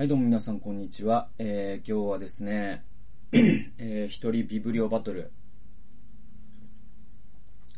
[0.00, 1.28] はい、どうも皆さん、こんにちは。
[1.36, 2.86] えー、今日はですね、
[3.76, 5.30] えー、一人ビブリオバトル。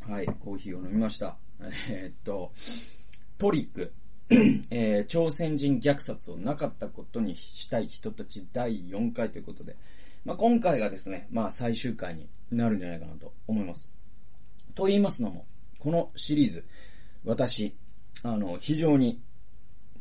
[0.09, 1.37] はい、コーヒーを飲みました。
[1.91, 2.53] えー、っと、
[3.39, 3.93] トリック、
[4.71, 9.77] えー、朝鮮人虐殺をなかったことにしたい人たち第4回ということで、
[10.25, 13.91] まあ、今回がですね、まあ、最終回になるんじゃないかなと思います。
[14.77, 15.45] と言いますのも、
[15.81, 16.65] このシリーズ、
[17.25, 17.75] 私、
[18.23, 19.21] あの、非常に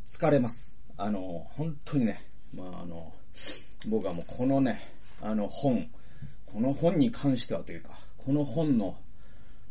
[0.04, 0.81] 疲れます。
[0.96, 2.20] あの、本当にね、
[2.54, 3.12] まああの、
[3.86, 4.80] 僕はもうこのね、
[5.20, 5.88] あの本、
[6.46, 8.96] この本に関してはというか、この本の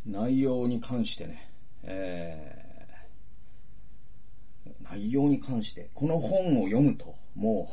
[0.05, 1.47] 内容に関してね、
[1.83, 7.67] えー、内容に関して、この本を読むと、も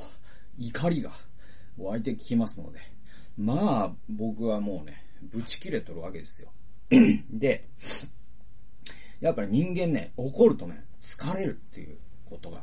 [0.58, 1.10] う、怒りが
[1.78, 2.80] 湧いてきますので、
[3.36, 6.52] まあ、僕はもうね、ぶち切れとるわけですよ。
[7.30, 7.68] で、
[9.20, 12.62] やっぱり人間ね、怒るとね、疲れるっていうことが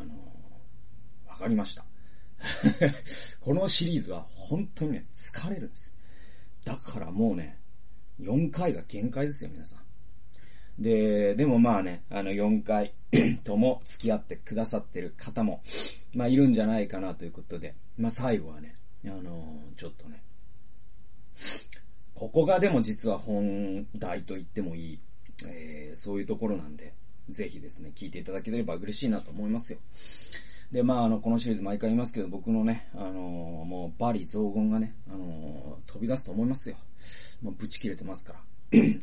[0.00, 0.12] あの
[1.28, 1.84] わかりました。
[3.40, 5.92] このシリーズは本当にね、疲れるんです。
[6.64, 7.58] だからもうね、
[8.20, 10.82] 4回が限界ですよ、皆さん。
[10.82, 12.94] で、でもまあね、あの4回
[13.42, 15.62] とも付き合ってくださってる方も、
[16.14, 20.22] まあいるんじゃないかなということで、まあ最後はね、あのー、ちょっとね、
[22.14, 25.00] ここがでも実は本題と言ってもいい、
[25.46, 26.94] えー、そういうところなんで、
[27.30, 29.78] ぜひですね、聞いていただければ嬉しいなと思いますよ。
[30.72, 33.12] で、まあ、あの、このシリーズ毎回言いますけど、僕のね、あのー、
[33.64, 36.76] もう、バリ雑言がね、あのー、飛び出すと思いますよ。
[37.42, 38.40] もう、ぶち切れてますから。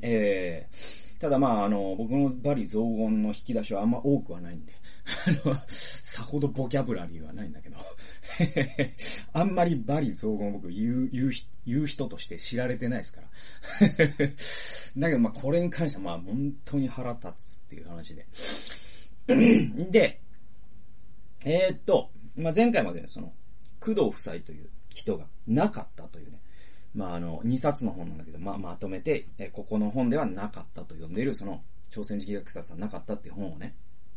[0.03, 4.73] えー、ただまあ、あの、僕のバリ雑言の引き出しはあんま多くはないんで、
[5.05, 7.77] あの、さほどボキャブラリーはないんだけど、
[9.33, 11.31] あんまりバリ雑言僕言う、言う、
[11.65, 13.27] 言う人として知られてないですから。
[14.97, 18.25] だけどまあ、これに関してはまあ、本当に腹立つっていう話で。
[19.91, 20.21] で、
[21.43, 23.33] えー、っと、まあ、前回までね、その、
[23.79, 26.41] 工藤夫妻という人がなかったというね、
[26.93, 33.75] まあ、あの、2冊の本なんだけど、まあ、まとめて、えここの本ではなかったと呼んでいる、その、朝鮮時期学殺はなかったっていう本をね、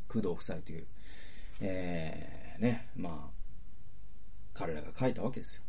[0.08, 0.86] 工藤夫妻という、
[1.60, 3.30] えー、ね、まあ、
[4.54, 5.62] 彼らが書いたわけですよ。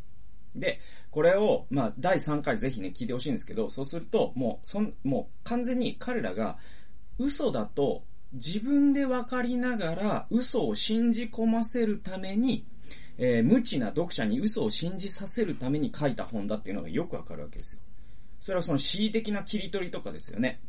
[0.56, 0.80] で、
[1.10, 6.58] これを、まあ、第3回ぜひね、聞いてほしいんですけど、そうすると、もう、そん、もう、完全に彼らが、
[7.18, 8.02] 嘘だと
[8.32, 12.64] 自分で分かりながら嘘を信じ込ませるために、
[13.18, 17.82] えー、無知な読者に嘘を信じさせるために書いた本だっていうのがよくわかるわけですよ。
[18.40, 20.60] それはその恣意的な切り取りとかですよね。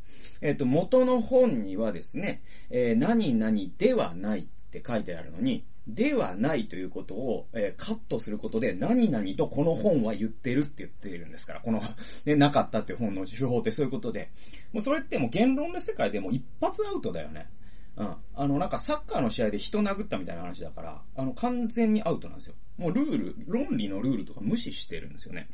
[0.42, 11.82] えっ、ー、と、元の本にはですね、えー、何々ではないって書いてあるのに、ではないということを、えー、カットすることで、何々とこの本は言ってるって言っているんですから、この、
[12.26, 14.30] ね、なかったっていう本の手法ってそういうことで。
[14.74, 17.50] もうそれってもう言論の世界でも一発アウトだよね。
[17.98, 18.16] うん。
[18.36, 22.56] あの、なんかサッカーの試合で人殴ったみたいな話だから、あの、完全にアウトなんですよ。
[22.78, 25.50] もうルール、論理のルールとか無視してるんですよね。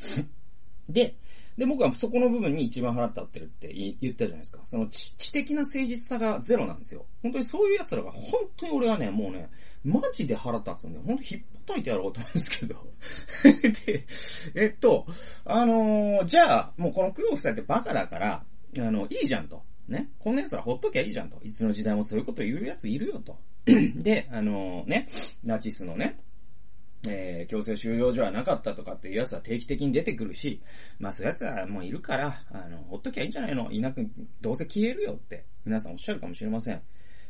[0.89, 1.15] で、
[1.57, 4.61] で、僕はそこの部分に一番腹立ってるって言ったじゃないですか。
[4.63, 7.05] その知知的な誠実さがゼロなんですよ。
[7.23, 9.49] 本当にそういう奴らが、本当に俺はね、もうね、
[9.83, 12.75] マジで腹立つんで、本当引っ叩いてやろうと思うんですけど。
[14.55, 15.05] で、えっと、
[15.45, 18.45] あのー、じゃあ、もうこの工藤夫妻ってバカだから、
[18.79, 19.63] あの、いいじゃんと。
[19.87, 20.09] ね。
[20.19, 21.39] こんな奴らほっときゃいいじゃんと。
[21.43, 23.37] いつの時代もそういうこと言う奴いるよと。
[23.65, 25.07] で、あのー、ね、
[25.43, 26.19] ナチスのね、
[27.09, 30.61] えー、強制収容所はなかったとかっていうやつは定期的に出てくるし、
[30.99, 33.71] まあそういうやつはもういるから、あの、ほっときゃいいんじゃないの？
[33.71, 34.09] いなく、
[34.41, 36.81] どうせ消えるよって皆さんおっしゃるかもしれません。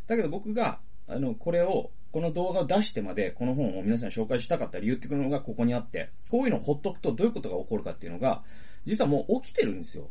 [0.07, 8.43] だけど僕が、あの、これを、この動画を出してまで、この本を皆さんに紹介したかった理由っていうのがここにあって、こういうのをほっとくとどういうことが起こるかっていうのが、
[8.85, 10.09] 実はもう起きてるんですよ。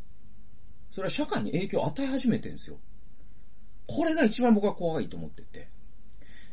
[0.91, 2.79] それは社会に影響を与え始めてるんですよ。
[3.87, 5.69] これが一番僕は怖いと思ってて。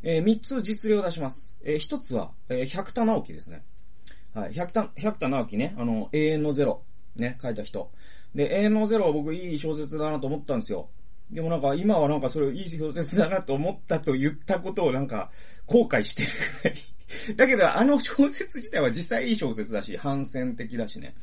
[0.04, 1.58] えー、三つ実例を出します。
[1.64, 3.64] えー、一つは、えー、百田直樹ですね。
[4.34, 4.54] はい。
[4.54, 6.84] 百田、百田直樹ね、あの、永遠のゼロ。
[7.16, 7.92] ね、書いた人。
[8.36, 10.90] で、永遠のゼロは僕いい小説だなと思ったんですよ。
[11.32, 15.32] でもなんか今はなんかそれいい小説だなと思ったと言ったことをなんか
[15.66, 16.30] 後悔してる
[16.64, 16.94] ぐらい。
[17.36, 21.16] だけど、あの小説自体は実際いい小説だし、反戦的だしね。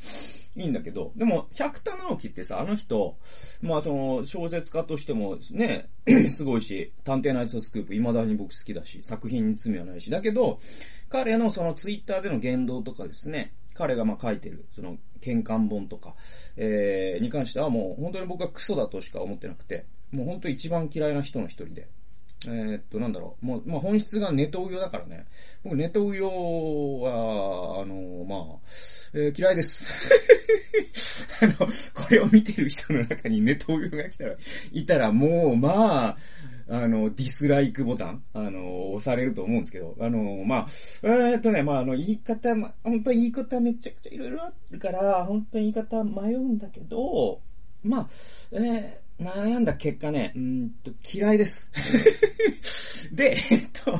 [0.55, 3.17] いいんだけど、でも、百田直樹ってさ、あの人、
[3.61, 5.89] まあその、小説家としてもね、
[6.29, 10.59] すごいし、探偵ナイトスクープ未だに僕好きだし、作品に罪はないし、だけど、
[11.09, 16.15] 彼のそのツイッターでの言動とかですね、彼がまあ書いてる、その、喧嘩本とか、
[16.57, 21.87] えー、に関してはもう本当に僕はクソだとしか思ってなくて、もう本当一番嫌いな人の一人で。
[22.47, 23.45] えー、っと、なんだろう。
[23.45, 25.27] もう、まあ、本質がネトウヨだからね。
[25.63, 26.27] 僕、ネトウヨ
[27.01, 28.59] は、あの、まあ、
[29.13, 29.85] えー、嫌いです。
[31.45, 34.35] あの、これを見てる人の中にネトウヨが来たら、
[34.71, 36.17] いたらもう、まあ、
[36.71, 40.67] あの、ディスライクボタン、あの、押されると思うんですけど、あの、まあ、
[41.03, 47.41] えー、っとね、まあ、あの、言い方、ま、本当言い方めちゃくちゃいろいろあるから、本当に言い方迷うんだけど、
[47.83, 48.07] まあ、
[48.53, 51.69] えー、悩んだ結果ね、うんと、嫌いです。
[53.13, 53.99] で、えっと、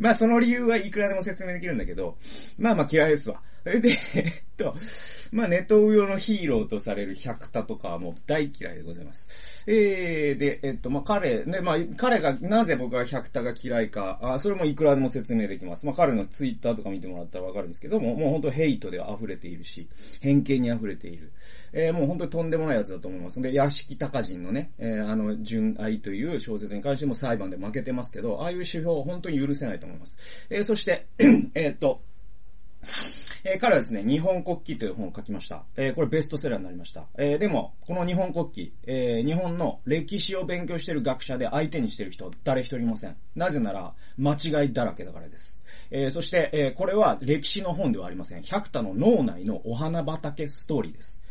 [0.00, 2.16] まあその理由はいくらでも説明できるんだけど、
[2.58, 3.40] まあまあ嫌いですわ。
[3.80, 4.76] で、えっと、
[5.32, 9.64] まあネトウヨのヒーローとされる百田とかはもう大嫌いでございます。
[9.66, 15.84] えー、で、えっと、まあ彼、ね、まあ彼が、なぜ僕は百田が嫌いか、あそれもいくらでも説明できます。
[15.84, 19.88] まあ彼のツイッターとか見てもらったらわかるんですけども、もう本当ヘイトで溢れているし、
[20.20, 21.32] 偏見に溢れている。
[21.72, 23.42] えー、もう本当にとんでもないやつだと思います。
[23.42, 30.46] で、屋敷隆人のね、えー、あの、純愛という小説に関しても裁判で負けてますけど、ああいう手法本当に許せないと思います。
[30.50, 31.06] えー、そして、
[31.54, 32.00] えっと、
[33.44, 35.62] えー、彼はですね、日本国旗という本を書きました。
[35.76, 37.04] え、これベストセラーになりました。
[37.16, 43.16] え、でも、この日本国旗、え日本の歴史を勉強している学者で相手にしている人誰一人いません。
[43.36, 45.62] なぜなら、間違いだらけだからです。
[45.90, 48.42] えそして、えこれは歴史の本ではありません。
[48.42, 51.22] 百田の脳内のお花畑ストーリーです。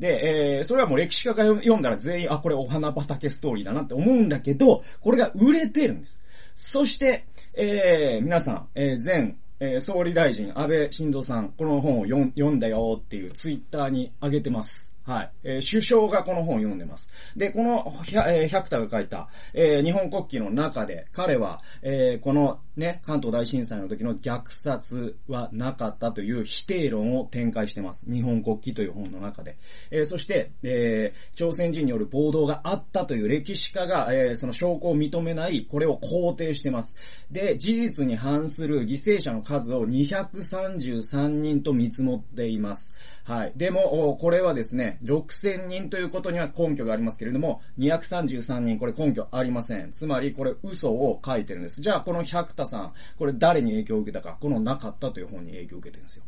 [0.00, 6.18] で、えー、それはもう歴史家が読んだら全員、あ、これお花畑ストーリーだなって思うんだけど、これが売れてるんです。
[6.56, 14.90] そして、えー、皆さん、えー、前、えー、総理大臣安倍晋三さん、この本を読んだよっていうツイッターに上げてます。
[15.10, 15.30] はい。
[15.42, 17.08] えー、首相がこの本を読んでます。
[17.36, 17.92] で、この、
[18.28, 28.08] えー、百田が書いた、えー、日本国旗の中で、彼は、えー、このね、関東大震災の時の虐殺はなかったという否定論を展開してます。
[28.08, 29.56] 日本国旗という本の中で。
[29.90, 36.94] えー、そして、えー、朝鮮人による暴動があったという歴史家が、えー、その証拠を認めない、これを肯定してます。
[37.32, 42.94] で、事実に反する犠牲者の数を233人と見積もっています。
[43.24, 43.52] はい。
[43.54, 49.92] でも、これはですね、6000人ということには根拠がありますけれども、233人、これ根拠ありません。
[49.92, 51.80] つまり、これ嘘を書いてるんです。
[51.80, 56.24] じゃあ、この百田さん、これ誰に影響を受けたか、このなかったという本に影響を受けてるんですよ。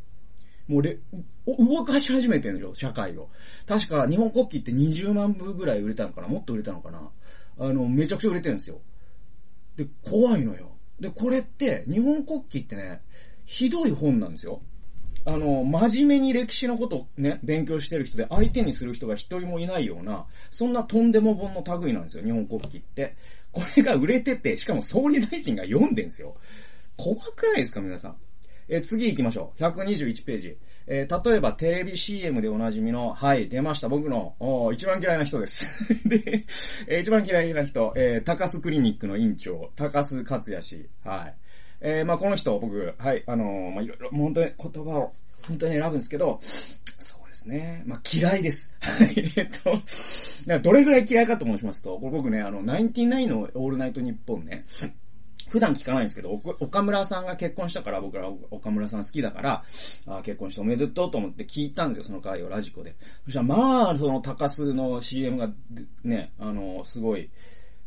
[0.69, 0.99] もうれ、
[1.47, 3.31] 動かし始めてるんですよ、社会を。
[3.67, 7.11] 確か、日本国旗って20万部ぐらい売れたのかなもっと売れたのかな
[7.59, 8.81] あの、めちゃくちゃ売れてるんですよ。
[9.77, 10.77] で、怖いのよ。
[11.01, 13.03] で、これって、日本国旗ってね、
[13.45, 14.63] ひどい本なんですよ。
[15.25, 23.15] あの、真面目に歴史のことをね、勉強してる人で相手にする人が一人もいないような、そんなとんでも本の類なんですよ、日本国旗って。
[23.53, 26.35] これが売れてて、しかも総理大臣が読んでんすよ。
[26.97, 28.17] 怖くないですか、皆さん。
[28.69, 29.63] え次行きましょう。
[29.63, 30.57] 121ページ。
[30.87, 33.89] えー、例えばテレビ CM でおなじみの、はい、出ました。
[33.89, 35.77] 僕の、お一番嫌いな人です。
[36.09, 36.45] で、
[36.89, 40.89] えー、一番嫌いな人、えー、高須クリニックの院長、高須克也氏。
[41.05, 41.42] はい。
[41.85, 45.13] えー、まあこの人、僕、はい、あのー、まあいろいろ、本当に言葉を、
[45.47, 46.77] 本当に選ぶんですけど、そ
[47.25, 47.83] うですね。
[47.87, 48.73] まあ嫌いです。
[48.81, 54.65] はい、 えっと、どれぐらい嫌いかと申しますと、これ僕ね、あの、ナインティナインのオールナイトニッポンね、
[55.49, 56.31] 普段聞かないんですけど、
[56.61, 59.65] 岡村さんが結婚したから、僕ら岡村さん好きだから、
[60.07, 62.95] あ結婚しておめでとうと思って聞いたんですよ、その回をラジコで。
[63.25, 65.51] そしたら、まあ、その高須の CM が、
[66.05, 67.29] ね、あの、すごい、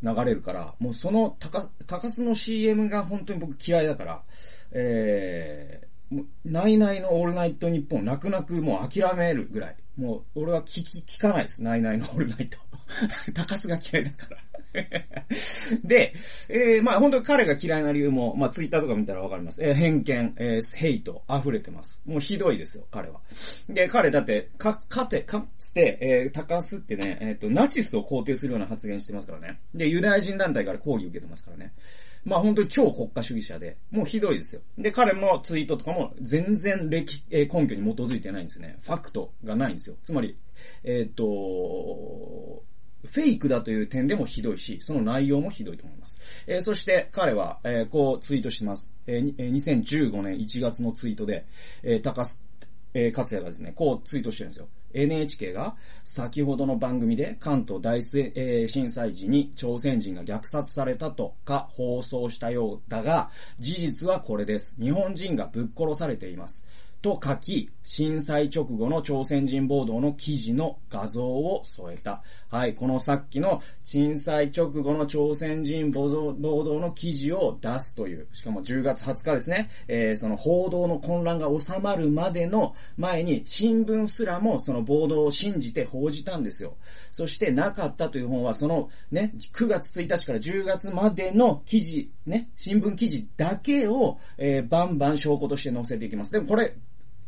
[0.04, 4.24] 流れるから、もうその高、高須の CM が本当に僕嫌いだから、
[4.72, 9.76] えー、ナイナイのオールナイト日本泣く泣くもう諦めるぐらい。
[9.98, 11.64] もう、俺は聞き、聞かないです。
[11.64, 12.58] ナイナイのオールナイト。
[13.34, 14.45] 高須が嫌いだから
[15.84, 16.14] で、
[16.50, 19.64] えー、まあ本当に彼が嫌いな理由も、まあツイッターとか見たらわかります。
[19.64, 22.02] えー、偏見、えー、ヘイト、溢れてます。
[22.06, 23.22] もうひどいですよ、彼は。
[23.70, 29.60] で、彼だって、か、かて、かつて、えー、高須ってね、えっ、ー、と、ナチスを肯定するような発言してますからね。
[29.74, 31.74] で、ユダヤ人団体から抗議受けてますからね。
[32.26, 34.62] まあ本当に超国家主義者で、もうひどいですよ。
[34.78, 38.78] で、彼のツイートとかも全然歴、えー、根拠に基づいてないんですよね。
[38.82, 39.96] ファクトがないんですよ。
[40.04, 40.36] つまり、
[40.84, 42.64] えっ、ー、と、
[43.04, 46.20] フェイクだという点でもひどいし、その内容もひどいと思います。
[46.48, 48.96] えー、そして彼は、えー、こうツイートしてます。
[49.08, 51.46] えー、2015年1月のツイートで、
[51.84, 52.38] えー、高須、
[52.94, 54.68] えー、克也がですね、こうツイートしてるんですよ。
[54.96, 64.76] NHK が先ほどの番組で関東大震災時に朝鮮人が虐殺されたとか放送したようだが、事実はこれです。
[64.80, 66.66] 日本人がぶっ殺されています。
[67.06, 72.24] と書き、震災直後の朝鮮人暴動の記事の画像を添えた。
[72.50, 76.34] はい、このさっきの震災直後の朝鮮人暴動
[76.80, 86.78] の記事を出すという、しかも10月20日ですね、えー、その報道の混乱が収まるまでの前に新聞すらもその暴動を信じて報じたんですよ。
[87.12, 96.32] そしてなかったという本はそのね、9月1日から10月までの記事、ね、新聞記事だけを、えー、バンバン証拠として載せていきます。
[96.32, 96.76] でもこれ、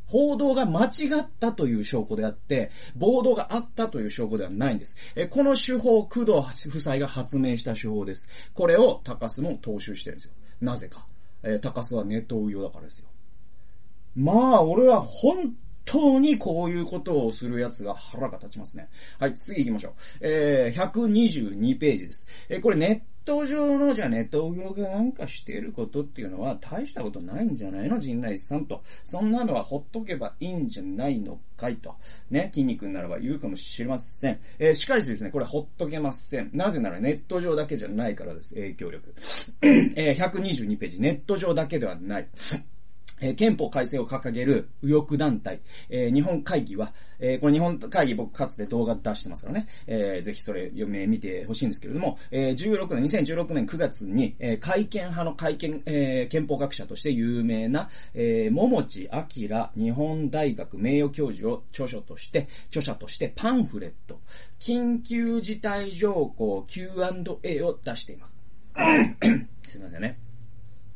[0.08, 0.88] 報道が間違
[1.22, 4.96] ったという証拠であって、暴動があったという証拠ではないんです。
[5.16, 8.52] えこの手法、工藤夫妻が発明した手法です。
[8.54, 10.34] これを高須も踏襲してるんですよ。
[10.62, 11.06] なぜか。
[11.44, 13.08] え高須はネット運用だからですよ。
[14.16, 15.54] まあ、俺は本
[15.86, 18.90] 当にこういうことをする奴が腹が立ちますね。
[19.20, 19.94] はい、次行きましょう。
[20.22, 22.28] えー、122ページです。
[22.50, 28.82] えー、これネッット上のじゃネット業がなんかしていることっていうのは大したことないんじゃないの陣内さんと。
[29.04, 31.96] そんなのはほっとけばいいんじゃないのかいと。
[32.32, 34.40] ね、筋肉ならば言うかもしれません。
[34.60, 36.52] えー、しかしですね、これほっとけません。
[36.54, 39.14] なぜならネット上だけじゃないからです、影響力。
[39.62, 42.28] えー、122ページ、ネット上だけではない。
[43.22, 59.26] えー、憲法改正を掲げる右翼団体、えー、日本会議は、えー、これ日本会議僕かつて動画出してますからね、えー、ぜひそれ読め、見てほしいんですけれども、えー、16年、2016年9月に、えー、会見派の会見、えー、憲法学者として有名な、えー、桃地明
[59.76, 64.20] 日本大学名誉教授を著書として、著者としてパンフレット、
[64.60, 68.42] 緊急事態条項 Q&A を出しています。
[69.64, 70.27] すいませんね。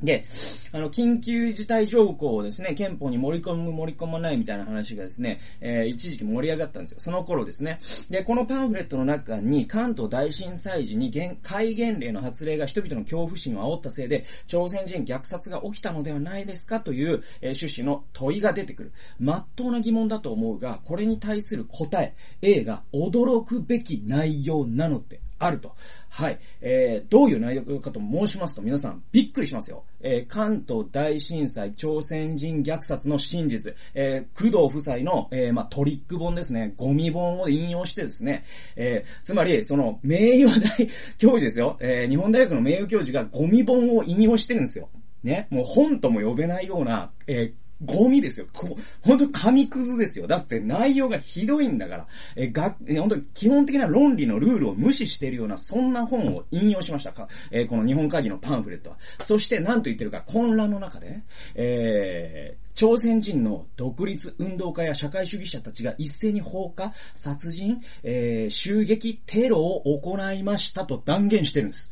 [0.04, 0.26] で、
[0.72, 7.00] あの、緊急事態条項をですね、憲法に盛り込む、盛り込まないみたいな話がですね、えー、一時期盛り上がったんですよ。
[7.00, 7.78] その頃ですね。
[8.10, 11.12] で、このパンフレットの中に、関東大震災時に
[11.44, 18.92] 戒厳令の発令が人々の恐怖心を煽ったせいで、朝鮮人虐殺が起きたのではないですかという、えー、趣旨の問いが出てくる。
[19.20, 25.76] まっとうな疑問だと思うが、これに対する答え、A が驚くべき内容なのってあると。
[26.10, 26.40] はい。
[26.62, 29.84] えー、どういう内容かと申しますと、皆さん、びっくりしますよ。
[30.02, 38.44] えー、関東大震災、朝鮮人虐殺の真実、えー、工藤夫妻の、えー、まあ、トリック本ですね、ゴミ本を引用してですね、
[38.76, 44.90] えー、つまり、その、名誉大 教授ですよ、えー、日本大学の名誉教授がゴミ本を引用してるんですよ。
[45.24, 48.48] ね、もう本とも呼べないような、えー、ゴミですよ。
[48.54, 50.28] こ本当紙くずですよ。
[50.28, 52.08] だって内容がひどいんだから。
[52.36, 57.28] え、が、え本当に基本的な論理のルールを無視しているような、そんな本を引用しましたか。
[57.50, 58.98] えー、この日本会議のパンフレットは。
[59.24, 61.24] そして何と言ってるか、混乱の中で、
[61.56, 71.92] えー、朝鮮人の独立運動家や社会主義者たちが一斉に放火、殺人、えー、襲撃、テロを行いましたと断言してるんです。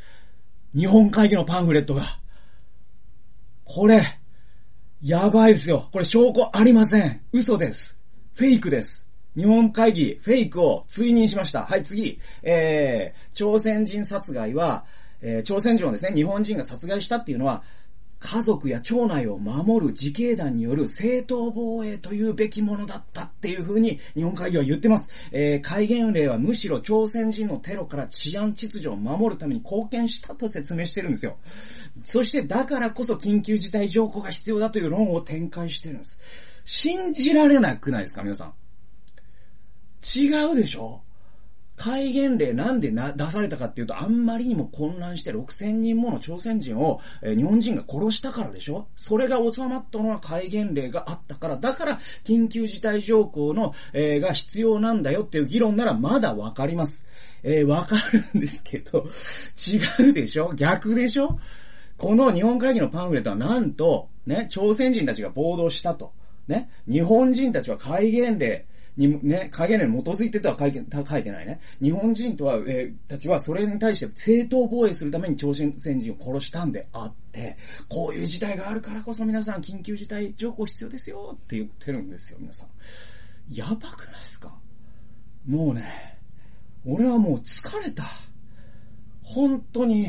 [0.76, 2.04] 日本会議のパンフレットが。
[3.66, 4.02] これ、
[5.02, 5.88] やばいですよ。
[5.94, 7.22] これ証拠ありません。
[7.32, 7.98] 嘘です。
[8.36, 9.08] フェイクです。
[9.34, 11.64] 日本会議、フェイクを追認しました。
[11.64, 12.20] はい、次。
[12.44, 14.84] えー、朝鮮人殺害は、
[15.22, 17.64] えー、朝鮮人をですね、日本人が殺害したっていうのは、
[18.20, 25.10] 家族や町内を守る自警団による正当防衛というべきものだったっていう風に日本会議は言ってます。
[25.32, 31.38] えー、戒厳令はむしろ朝鮮人のテロから治安秩序を守るために貢献したと説明してるんですよ。
[32.04, 36.20] そしてだからこそ緊急事態条項が必要だという論を展開してるんです。
[36.66, 38.54] 信じられなくないですか皆さん。
[40.02, 41.02] 違うでしょ？
[41.80, 48.88] 戒厳令なんでな、出されたかっていうと、あんまりにも混乱して6000人もの朝鮮人を、えー、日本人が殺したからでしょ？
[48.98, 57.06] それが収まったのは戒厳令があったから、だから緊急事態条項の、えー、が必要なんだよっていう議論ならまだわかります。
[57.44, 57.96] えー、わか
[58.34, 59.08] るんですけど、
[60.06, 60.54] 違うでしょ？
[60.54, 61.40] 逆でしょ？
[61.98, 66.14] この日本会議のパンフレットはなんと、ね、朝鮮人たちが暴動したと。
[66.48, 68.66] ね、日本人たちは戒厳令、
[69.00, 71.60] に、ね、戒厳令に基づいてとは書いて書いてないね。
[71.82, 82.68] 日本人とは、えー、たちはそれに対して正当防衛するために朝鮮人を殺したんであって、こういう事態があるからこそ皆さん緊急事態条項必要ですよって言ってるんですよ、皆さん。
[83.50, 84.60] やばくないですか？
[85.48, 85.84] もうね、
[86.86, 88.04] 俺はもう疲れた。
[89.24, 90.08] 本当に、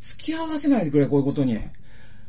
[0.00, 1.58] 付き合わせないでくれ、こういうことに。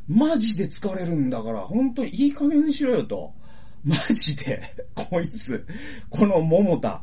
[0.08, 3.34] マジで疲れるんだから、本当にいい加減にしろよと。
[3.84, 4.62] マジで、
[4.94, 5.66] こいつ、
[6.10, 7.02] この桃田、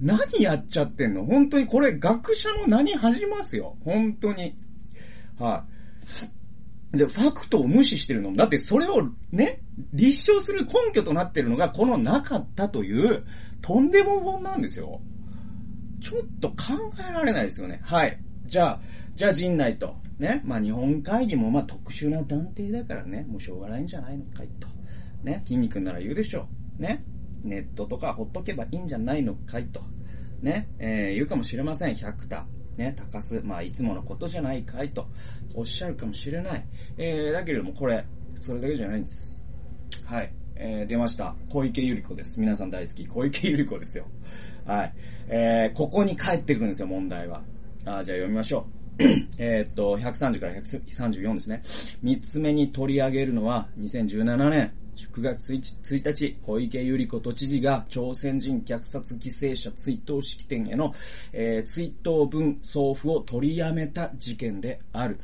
[0.00, 1.24] 何やっちゃってんの？
[1.26, 3.76] 本当にこれ学者の何恥じますよ。
[3.84, 4.56] 本当に。
[5.38, 5.64] は
[6.92, 6.98] い。
[6.98, 8.34] で、ファクトを無視してるの。
[8.34, 9.60] だってそれをね、
[9.92, 13.24] 立証する根拠となってるのがこのなかったという、
[13.60, 15.00] とんでも本なんですよ。
[16.00, 16.56] ちょっと考
[17.10, 17.80] えられないですよね。
[17.84, 18.18] はい。
[18.46, 18.80] じゃあ、
[19.14, 19.94] じゃあ陣内と。
[20.18, 20.40] ね。
[20.44, 24.24] まあ日本会議もま特殊な断定だからね、もうしょうがないんじゃないの？
[24.34, 24.66] かいと。
[25.22, 26.48] ね、筋肉なら言うでしょ
[26.78, 26.82] う。
[26.82, 27.04] ね。
[27.42, 29.80] ネットとかほっとけばいいんじゃないのかいと。
[30.42, 31.94] ね、えー、言うかもしれません。
[31.94, 32.46] 百田。
[32.76, 33.44] ね、高須。
[33.44, 35.08] まあ、いつものことじゃないかいと。
[35.54, 36.64] おっしゃるかもしれない。
[36.96, 38.04] えー、だけれどもこれ、
[38.36, 39.46] それだけじゃないんです。
[40.06, 40.32] はい。
[40.56, 41.34] えー、出ました。
[41.50, 42.40] 小池百合子です。
[42.40, 43.06] 皆さん大好き。
[43.06, 44.06] 小池百合子ですよ。
[44.66, 44.94] はい。
[45.28, 47.42] えー、ここに帰ってくるんですよ、問題は。
[47.84, 48.80] あじゃあ読みましょう。
[49.38, 51.98] えっと、130から134ですね。
[52.02, 60.94] 三つ目に取り上げるのは、2017年、9月1日、小池百合子都知事が朝鮮人虐殺犠牲者追悼式典への、
[61.32, 65.18] えー、追悼文送付を取りやめた事件である。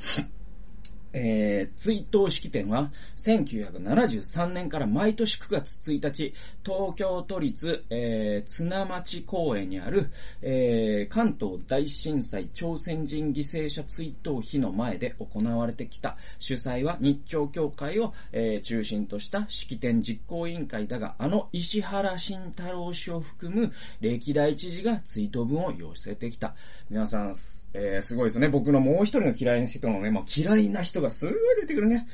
[1.18, 10.10] えー、追悼式典は、1973年から毎年9月1日、東京都立、えー、綱町公園にある、
[10.42, 16.18] えー、関東大震災朝鮮人犠牲者追悼碑の前で行われてきた。
[16.38, 26.54] 主催は日朝協会を、えー、中心とした式典実行委員会だが、あの石原慎太郎氏を含む歴代知事が追悼文を寄せてきた。
[26.90, 27.34] 皆さん、
[27.72, 28.48] えー、すごいですね。
[28.48, 32.06] 僕のもう一人の嫌いな人のね、もう嫌いな人がすごい出てくるね。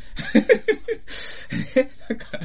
[2.09, 2.39] なんか、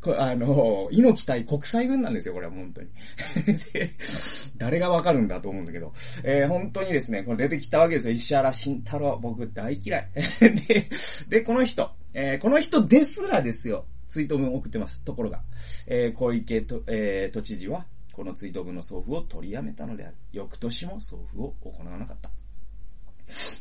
[0.00, 2.88] これあの、猪木対国際軍なんですよ、これは本当に。
[3.72, 3.90] で、
[4.56, 5.92] 誰がわかるんだと思うんだけど、
[6.22, 8.12] えー、本当にですね、これ出てきたわけですよ。
[8.12, 10.08] 石原慎太郎、僕大嫌い。
[10.68, 10.88] で、
[11.28, 15.02] で、この人、えー、この人ですらですよ、ツイート文送ってます。
[15.04, 15.42] ところが、
[15.86, 20.16] えー、小池と、えー、都知事は、この追悼文の送付を取りやめたのである。
[20.32, 22.30] 翌年も送付を行わなかった。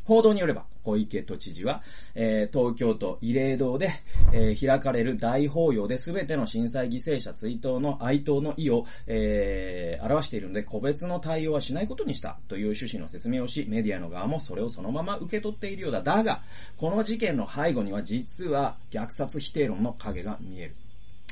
[0.06, 1.84] 報道によれば、小池都知事は、
[2.16, 3.92] えー、東京都慰霊堂で、
[4.34, 16.02] えー、開かれる大法要で全ての震災犠牲者追悼の哀悼の意を、えー、表しているので、個別の対応はしないことにしたという趣旨の説明をし、メディアの側もそれをそのまま受け取っているようだ。
[16.02, 16.42] だが、
[16.78, 20.76] この事件の背後には実は虐殺否定論の影が見える。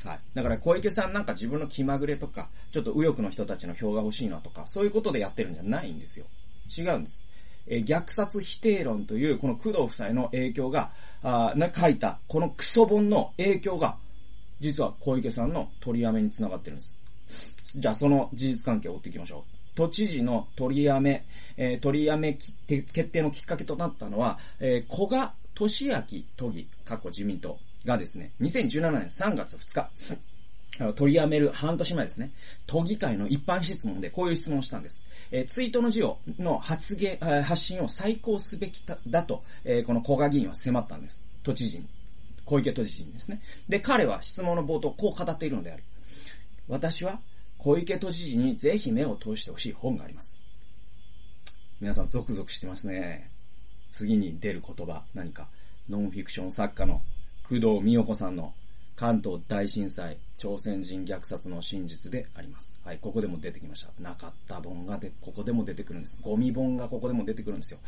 [0.04, 0.18] はい。
[0.34, 6.26] だから小池さんなんか自分の気まぐれとか、ちょっと右翼の人たちの票が欲しいなとか、そういうことでやってるんじゃないんですよ。
[6.76, 7.24] 違うんです。
[7.68, 10.90] え虐殺否定論という、この工藤夫妻の影響が、
[11.22, 13.96] あな、書いた、このクソ本の影響が、
[14.60, 16.98] 実は小池さんの取りやめにつながってるんです。
[17.76, 19.58] じゃあその事実関係を追っていきましょう。
[19.74, 21.24] 都知事の取りやめ、
[21.56, 26.02] えー、取りやめ決定のきっかけとなったのは、えー、古賀俊明
[26.36, 29.90] 都議、過去自民党がですね、2017年3月2日、
[30.94, 32.30] 取りやめる半年前ですね、
[32.66, 35.04] 都議会の一般質問でこういう質問をしたんです。
[35.30, 41.24] えー、ツイートの事業の発言、発信を再考すべきだと、えー、この古賀議員は迫ったんです。
[41.42, 41.86] 都知事に。
[42.44, 43.42] 小池都知事にですね。
[43.68, 45.82] で、彼は質問の冒頭こう語っているのである。
[46.68, 47.20] 私は
[47.58, 50.44] 小池都知事にぜひ目を通してほしい本があります。
[51.80, 53.30] 皆さんゾクゾクしてますね。
[53.90, 55.48] 次に出る言葉、何か。
[55.88, 57.02] ノンフィクション作家の
[57.48, 58.52] 工藤美代子さんの
[58.94, 62.78] 関東大震災、朝鮮人虐殺の真実であります。
[62.84, 63.90] はい、ここでも出てきました。
[64.00, 66.16] なかった本がで、ここでも出てくるんです。
[66.22, 67.80] ゴミ本がここでも出てくるんですよ。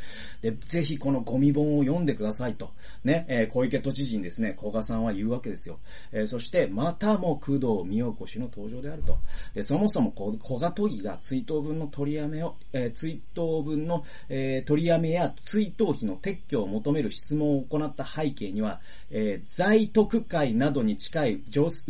[0.43, 2.73] で、ぜひこのゴミ本を読んでくださいと、
[3.05, 5.79] ね、えー、小池都知事にですね、古賀さんは言うわけですよ。
[6.13, 9.17] えー、そして、またも工藤美代子氏の登場であると。
[9.55, 21.85] で、そもそも古賀都議が追悼分の取りやめを、えー、追悼分の、えー、取りやめや追悼費の撤去を求める質問を行った背景には、えー、在特会などに近い右翼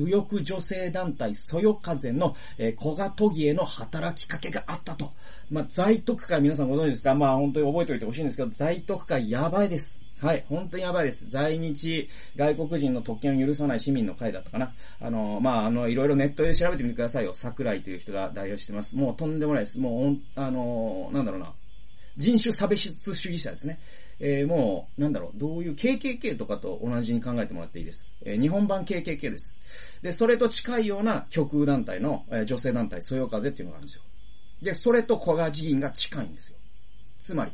[0.51, 5.13] 女性団体そよ風の、えー、小賀都議への働きかけがあったと。
[5.49, 7.15] まあ、在特会皆さんご存知ですか？
[7.15, 10.01] まあ本当に覚えておいてほしいんですけど、在特会やばいです。
[10.21, 11.31] はい、本当にやばいです。
[11.31, 14.73] 在日外国人の特権を許さない市民の会だったかな。
[15.01, 17.33] あの、まあ、あの、いろいろネットで調べてみてくださいよ。
[17.33, 18.97] 桜井という人が代表してます。
[18.97, 19.81] もうとんでもないです。
[19.81, 21.55] もう、あの、なんだろうな。
[22.17, 23.79] 人種差別主義者ですね。
[24.19, 28.13] えー、もう、なんだろう、どういう KKK とかと同じに考えてもらっていいです。
[28.23, 29.59] えー、日本版 KKK です。
[30.03, 34.03] で、それと近いような極右団体の、えー、女性団体、そよ風っていうのがあるんですよ。
[34.63, 36.57] で、それと小川議員が近いんですよ。
[37.19, 37.53] つまり、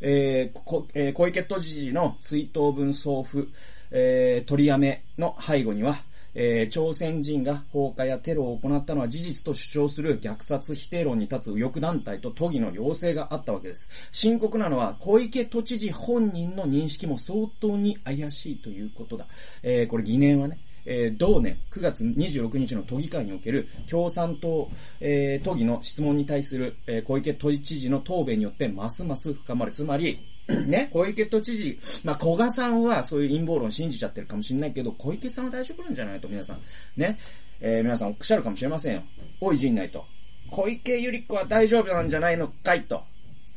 [0.00, 3.48] えー、こ、えー、小池都知事の追悼文送付、
[3.90, 5.96] えー、取りやめの背後には、
[6.34, 13.88] えー、朝鮮人が放火やテロを行ったのは事実と主張する虐殺否定論に立つ右翼団体と都議の要請があったわけです。
[14.12, 19.26] 深刻なのは小池都知事本人の認識も相当に怪しいということだ。
[19.62, 29.72] えー、これ疑念はね、えー、同年9月26日の都議会における共産党、えー、都議の質問に対する、えー、小池都知事の答弁によってますます深まる。
[29.72, 36.60] つまり、ね、小池都知事、まあ、小賀さんはそういう陰謀論信じちゃってるかもしれないけど、小池さんは大丈夫なんじゃないと皆さん。
[36.96, 37.18] ね。
[37.60, 39.02] えー、皆さんおっしゃるかもしれませんよ。
[39.40, 40.04] おいじんないと。
[40.50, 43.02] 小池百合子は大丈夫なんじゃないのかいと。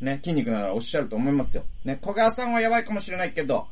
[0.02, 1.64] ね、筋肉ならおっしゃると思いますよ。
[1.86, 3.68] ね、小川さんはやばいかもしれないけど、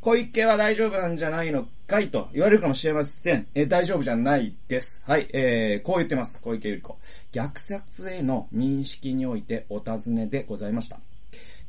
[0.00, 3.46] 小池は大丈夫なんじゃないのかいと言われるかもしれません。
[3.54, 5.02] え大丈夫じゃないです。
[5.06, 6.40] はい、えー、こう言ってます。
[6.40, 6.98] 小池百合子。
[7.32, 11.00] 虐殺への認識においてお尋ねでございました。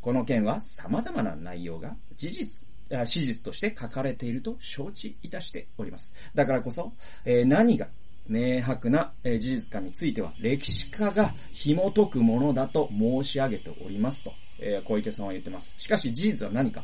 [0.01, 2.67] この件は様々な内容が事実、
[3.05, 6.13] 史実として書かれていると承知いたしております。
[6.33, 6.91] だからこそ、
[7.23, 7.87] えー、何が
[8.27, 15.73] 明白な、事実かについては歴史家が紐解くものだと申し上げておりますと、えー、小池さんは言ってます。
[15.77, 16.83] しかし事実は何か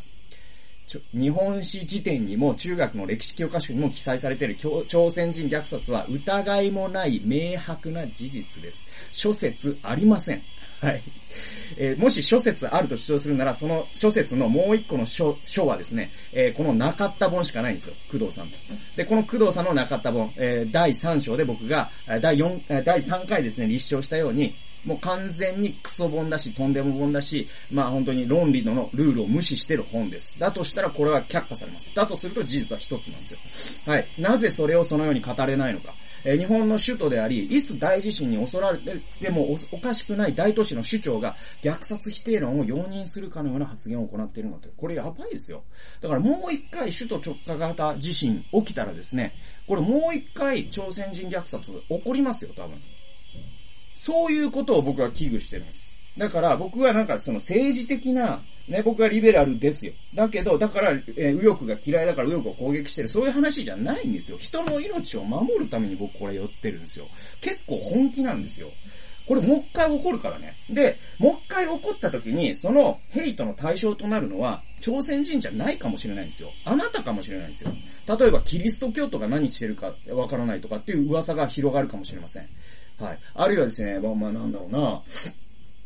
[1.13, 8.87] 日本史辞典にも中学の歴史教科書にも記載されている朝鮮人虐殺は疑いもない明白な事実です。
[9.11, 10.41] 諸説ありません。
[10.79, 11.01] はい。
[11.77, 17.95] えー、もし諸説あると主張するなら、その諸説のもう一個の書、書はですね、えー、この中田本しかないんですよ。
[18.11, 18.51] 工藤さん
[18.95, 21.89] で、この工藤さんの中田本、えー、第3章で僕が、
[22.21, 24.53] 第4、第3回ですね、立証したように、
[24.87, 30.39] もう完全にクソ本だし、とんでも本だし、まあ本当に論理のルールを無視してる本です。
[30.39, 31.93] だとしたらこれは却下されます。
[31.93, 33.91] だとすると事実は一つなんですよ。
[33.91, 34.07] はい。
[34.17, 35.93] なぜそれをそのように語れないのか。
[36.23, 45.63] えー、日本の首都であり、いつ大地震に襲られてもおかしくない大都市の首長が虐殺否定論を容認するかのような発言を行っているのって、これやばいですよ。
[46.01, 49.35] だからもう一回首都直下型地震起きたらですね、
[49.67, 52.77] これもう一回朝鮮人虐殺起こりますよ、多分。
[53.97, 55.95] そういうことを僕は危惧してるんです。
[56.17, 59.93] だから僕はなんかその政治的な、ね、僕はリベラルですよ。
[60.13, 64.37] だけど、だから、えー、右翼が嫌いだから右翼を攻撃してる、そういう話じゃないんですよ。
[64.37, 67.07] 人の命を守るために僕これ寄ってるんですよ。
[67.41, 68.69] 結構本気なんですよ。
[69.25, 70.55] これもう一回起こるからね。
[70.69, 76.49] で、もう一回起こった時に、そのヘイトの対象となるのは、朝鮮人じゃないかもしれないんですよ。
[76.63, 77.71] あなたかもしれないんですよ。
[78.07, 82.47] 例えば、キリスト教徒が何してるかわからないとかっていう噂が広がるかもしれません。
[82.99, 83.19] はい。
[83.35, 85.03] あるいはですね、まあまあなんだろうな、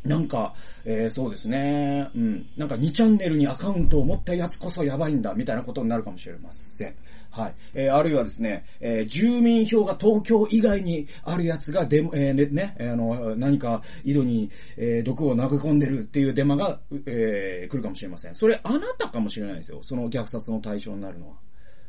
[0.04, 2.10] なんか、えー、そうですね。
[2.14, 2.46] うん。
[2.56, 6.96] なんか2チャンネルにアカウントを持ったやつこそやばいんだ、みたいなことになるかもしれません。
[7.30, 7.54] はい。
[7.74, 18.34] えー、あるいはですね、えー、住民票が東京以外にあるやつがデえー、ね、ね、あの、何か井戸に、えー、毒を投げ込んでるっていうデマが、えー、来るかもしれません。
[18.34, 19.78] それあなたかもしれないですよ。
[19.82, 21.36] その虐殺の対象になるのは。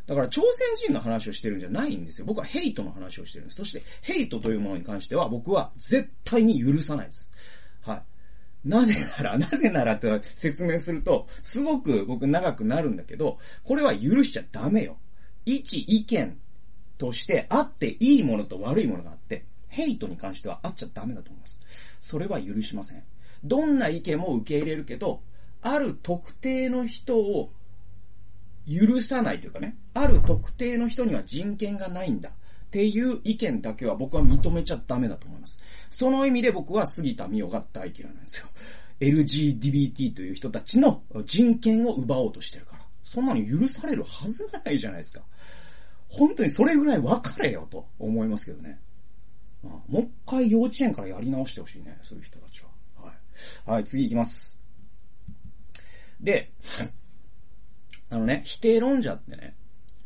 [0.06, 2.26] だから朝鮮人の話をしてるんじゃないんですよ。
[2.26, 3.58] 僕はヘイトの話をしてるんです。
[3.58, 7.32] そしてヘイトというものに関しては僕は絶対に許さないです。
[7.82, 8.04] はい。
[8.66, 14.98] なぜなら、 なぜならと説明すると、すごく僕長くなるんだけど、これは許しちゃダメよ。
[15.46, 16.38] 一意見
[16.98, 21.60] としてあっていいものと悪いものがあって、ヘイトに関してはあっちゃダメだと思います。
[22.00, 23.04] それは許しません。
[23.44, 25.22] どんな意見も受け入れるけど、
[25.62, 27.52] ある特定の人を
[28.67, 32.30] 許さないというかね、ある特定の人には人権がないんだ。
[32.30, 32.34] っ
[32.73, 35.60] ていう意見だけは僕は認めちゃダメだと思います。
[35.89, 38.47] その意味で僕は杉田美代が大嫌いなんですよ。
[38.99, 42.84] LGBT という人たちの人権を奪おうとしてるから。
[43.04, 45.21] そんなの許されるはずがないじゃないですか。
[46.10, 48.80] 本当にそれぐらい分かれよと思いますけどね。
[49.62, 53.06] もう一回幼稚園からやり直してほしいね、そういう人たちは。
[53.06, 53.71] はい。
[53.71, 54.58] はい、次行きます。
[56.19, 56.52] で、
[58.13, 59.56] あのね、否定論者ってね、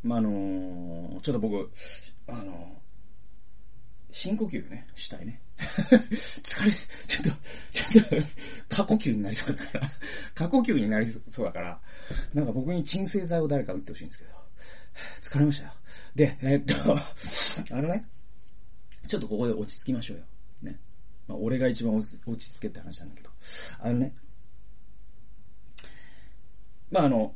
[0.02, 1.70] まあ、あのー、ちょっと僕、
[2.28, 2.48] あのー、
[4.12, 5.42] 深呼吸ね、したいね。
[5.60, 7.42] 疲れ、ちょっと、
[7.74, 8.06] ちょっ
[8.70, 9.92] と、過呼吸になりそうだから、
[10.36, 11.82] 過呼吸になりそうだから、
[12.34, 14.32] なんか僕に鎮静剤を誰か打ってほしいんですけど、
[15.22, 15.74] 疲れましたよ。
[16.16, 18.08] で、えー、っと、あのね、
[19.06, 20.24] ちょっとここで落ち着きましょうよ。
[20.62, 20.80] ね。
[21.28, 23.32] まあ、俺が一番落ち着けって話なんだけど、
[23.82, 24.16] あのね、
[26.90, 27.36] まあ、あの、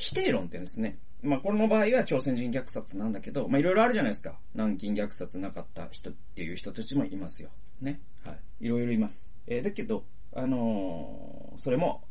[0.00, 4.38] 否定論って言うんですね、まあ、この場合は朝鮮人虐殺なんだけど、まあ、いろいろあるじゃないですか。
[4.54, 7.50] 南京虐殺なかった人っていう人たちもいますよ。
[7.80, 8.00] ね。
[8.24, 8.66] はい。
[8.66, 9.32] いろいろいます。
[9.46, 12.02] えー、だけど、あのー、それも、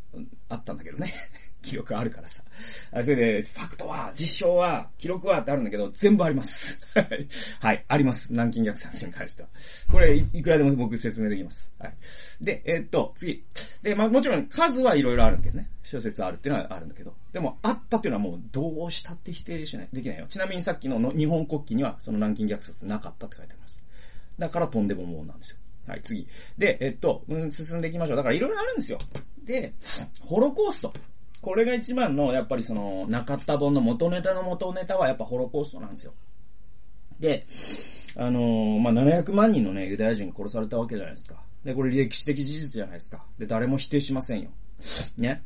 [0.49, 1.13] あったんだけどね。
[1.61, 2.41] 記録あるからさ。
[2.93, 6.79] あそれで、ファクトは、実証は、記録はってあるんだけど、全部あります。
[7.59, 8.31] はい、あります。
[8.31, 9.49] 南京虐殺に関しては。
[9.91, 11.71] これい、いくらでも僕説明できます。
[11.77, 11.93] はい。
[12.41, 13.43] で、えー、っと、次。
[13.83, 15.69] で、まあもちろん数はいろいろあるんだけどね。
[15.83, 17.13] 小説あるっていうのはあるんだけど。
[17.33, 20.27] でも、あったっていうのはもう、どうしたって否定しない、できないよ。
[20.29, 23.83] ちなみにさっきのの日本国旗には、その南京虐殺なかったって書いてあります。
[24.39, 25.57] だからとんでももうなんですよ。
[25.87, 26.27] はい、次。
[26.57, 28.17] で、えっと、うん、進んでいきましょう。
[28.17, 28.99] だからいろいろあるんですよ。
[29.49, 29.73] で、
[30.21, 30.93] ホロコースト。
[31.41, 36.13] これが一番の、やっぱりその、中田本の元ネタの元ネタはやっぱホロコーストなんですよ。
[37.19, 37.47] で、
[38.15, 41.35] あのー、まあ、700万人のね、ユダヤ人が殺されたわけじゃないですか。
[41.65, 43.23] で、これ歴史的事実じゃないですか。
[43.39, 44.51] で、誰も否定しませんよ。
[45.17, 45.41] ね。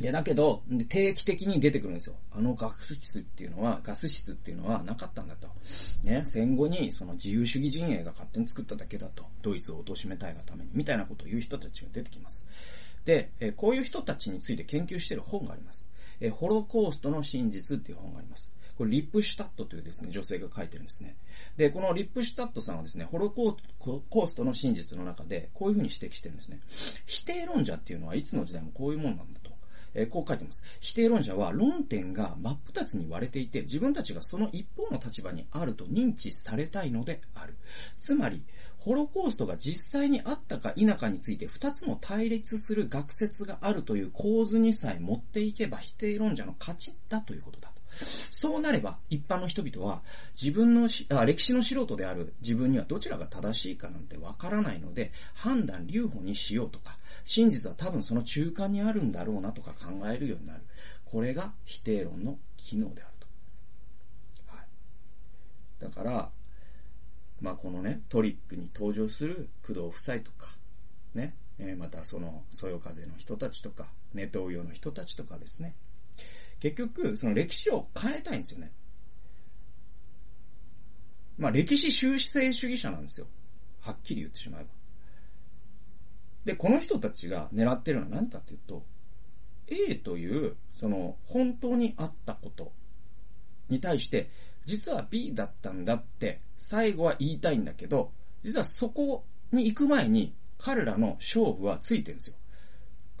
[0.00, 2.14] いや、だけど、定期的に出てくるんですよ。
[2.30, 5.48] あのガス室っていうのは、ガス室っていうのはなかったんだと。
[6.02, 9.26] ね、戦後にその自由主義陣営が勝手に作っただけだと。
[9.42, 10.70] ドイツを貶めたいがために。
[10.72, 12.46] みたいなことを言う人たちが出てきます。
[13.04, 15.90] で、えこういう人たちについて研究している本があります。
[16.20, 18.52] えホロコーストの真実っていう本があります。
[18.76, 21.16] これリップシュタットというですね、女性が書いてるんですね。
[21.56, 26.60] で、このリップシュタットさんはですね、ホロコーストの真実の中で、こういうふうに指摘してるんですね。
[27.06, 29.41] 否定論者っていうのはいつの時代もこういうもんなんだ。
[29.94, 30.62] えー、こう書いてます。
[30.80, 37.54] 否定論者は論点が真っ二つに割れていて、自分たちがその一方の立場にあると認知されたいのである。
[37.98, 38.44] つまり、
[38.78, 47.71] ホロコーストが実際にあったか否かについて二つも対立する学説があるという構図にさえ持っていけば否定論者の勝ちだということだ。
[47.92, 50.02] そうなれば、一般の人々は、
[50.40, 60.62] 自分のあ、歴史の素人である自分にはどちらが正しいかなんてわからないので、判断留保にしようとか、真実は多分その中間にあるんだろうなとか考えるようになる。
[61.04, 63.26] これが否定論の機能であると。
[64.56, 64.66] はい。
[65.80, 66.30] だから、
[67.40, 70.46] まあ、このね、トリックに登場する工藤夫妻とか、
[71.14, 75.74] ね、え、またその、そよ風の人たちとか、ネトウヨの人たちとかですね。
[76.62, 78.70] 結局、その歴史を変えたいんですよね。
[81.36, 83.26] まあ歴史修正主義者なんですよ。
[83.80, 84.68] はっきり言ってしまえば。
[86.44, 88.84] で、この人たちが狙ってるのは何かっていうと、
[89.66, 92.70] A という、その、本当にあったこと
[93.68, 94.30] に対して、
[94.64, 102.36] 実は B だったんだって、最後は言いたいんだけど、実はそこに行く前に、彼らの勝負はついてるんですよ。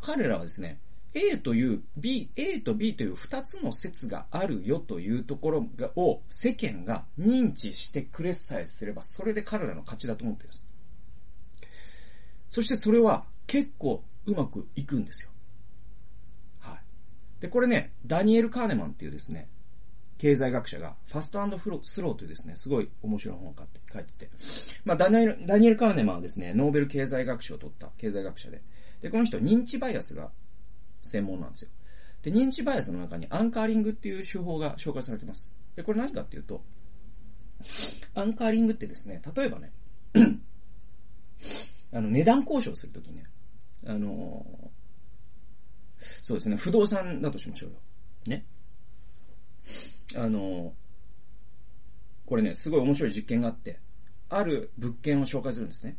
[0.00, 0.78] 彼らはですね、
[1.14, 10.66] A という B、A と B という二つの説があるよというところを世間が認知してくれさえすれば、それで彼らの勝ちだと思ってるんです。
[12.48, 15.30] そしてそれは結構うまくいくんですよ。
[16.60, 16.78] はい。
[17.40, 19.48] で、これね、ダニエル・カーネマンっていうですね、
[20.18, 23.54] 経済学者が、ファストフロスローというですね、すごい面白い本を
[23.92, 24.30] 書いてて、
[24.84, 28.62] まあ、ダニエル、ダニエル・カーネマンはですね、ノーベル経済学賞を取った経済学者で、
[29.00, 30.30] で、この人認知バイアスが
[31.02, 31.70] 専門なんですよ。
[32.22, 35.54] で、認知バイアスの中にアンカーリングっていう手法が紹介されてます。
[35.76, 36.62] で、これ何かっていうと、
[38.14, 39.72] アンカーリングってですね、例えばね、
[41.92, 43.24] あの、値段交渉するときね、
[43.86, 44.46] あの
[45.98, 47.76] そうですね、不動産だとしましょうよ。
[48.26, 48.44] ね。
[50.16, 50.74] あの
[52.26, 53.80] これね、すごい面白い実験があって、
[54.28, 55.96] ある物件を紹介するんですね。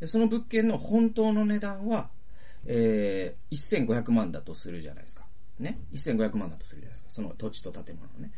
[0.00, 2.10] でその物件の本当の値段は、
[2.66, 5.26] えー、1500万だとするじゃないですか。
[5.58, 5.78] ね。
[5.94, 7.10] 1500万だとするじゃないですか。
[7.10, 8.32] その土地と建物をね。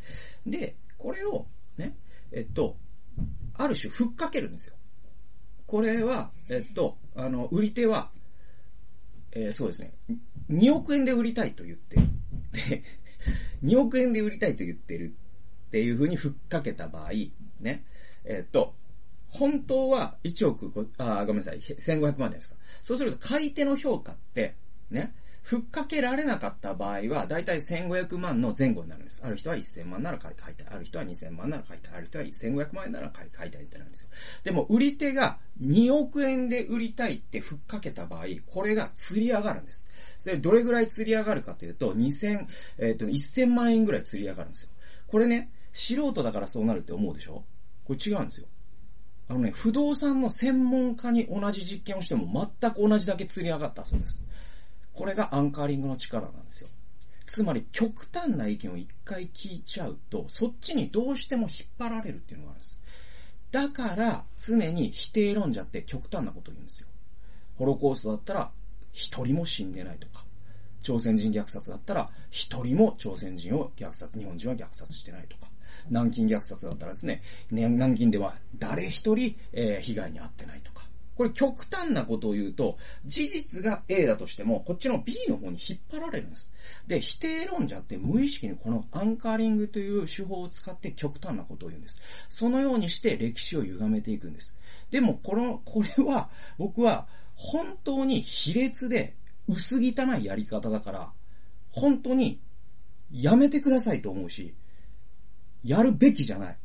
[0.45, 1.95] で、これを、ね、
[2.31, 2.77] えっと、
[3.57, 4.75] ある種、ふっかけるんですよ。
[5.65, 8.11] これは、えっと、あの、売り手は、
[9.31, 9.93] えー、そうですね。
[10.49, 12.03] 2億円で売りたいと言ってる。
[13.63, 15.13] 2億円で売りたいと言ってる
[15.67, 17.11] っていう風にふっかけた場合、
[17.59, 17.83] ね。
[18.25, 18.73] えっと、
[19.29, 22.55] 本当は1億5、あ、ごめんなさい、1500万じゃないですか。
[22.83, 24.55] そうすると買い手の評価って、
[24.89, 25.13] ね、
[25.43, 29.21] ふっかけられなかった場合は、だいたい1500万の前後になるんです。
[29.23, 30.67] ある人は1000万なら買いたい。
[30.69, 31.95] ある人は2000万なら買いたい。
[31.95, 34.09] ある人は1500万円なら買いたいってなんですよ。
[34.43, 39.89] でも、売り手が2億円で売りたいってふっかけた場合、これが釣り上がるんです。
[40.19, 44.69] それどれぐらい釣り上がるかというと、2000、えっ、ー、と、1000万円ぐらい釣り上がるんですよ。
[45.07, 47.43] これね、素人だからそうなるって思うでしょ？
[47.85, 48.47] これ違うんですよ。
[49.29, 54.25] あのね、不動産の専門家に同じ実験をしても全く同じだけ釣り上がったそうです。
[54.93, 56.67] これがアンカーリングの力なんですよ。
[57.27, 62.79] つまり極端な意見を一回聞いちゃうと、そっちにどうしても引っ張られるっていうのがあるんです。
[63.51, 66.87] だから、常に否定論者って極端なことを言うんですよ。
[67.55, 68.51] ホロコーストだったら、
[68.93, 70.25] 一人も死んでないとか。
[70.81, 75.48] 朝鮮人虐殺だったら、一人も朝鮮人を虐殺、日本人は虐殺してないとか。
[75.89, 77.21] 南京虐殺だったらですね、
[77.51, 80.89] 南京では誰一人、え、被害に遭ってないとか。
[81.19, 86.49] これ極端なことを言うと、事実が A だとしても、こっちの B の方に引っ張られるんです。
[86.87, 91.99] で、否定論者って無意識にこのアンカーリングという手法を使って極端なことを言うんです。
[92.29, 94.55] そのようにして歴史を歪めていくんです。
[94.91, 101.11] でも、この、これは、僕は、本当に卑劣で薄汚いやり方だから、
[101.71, 102.39] 本当に
[103.11, 104.55] やめてくださいと思うし、
[105.63, 106.57] やるべきじゃない。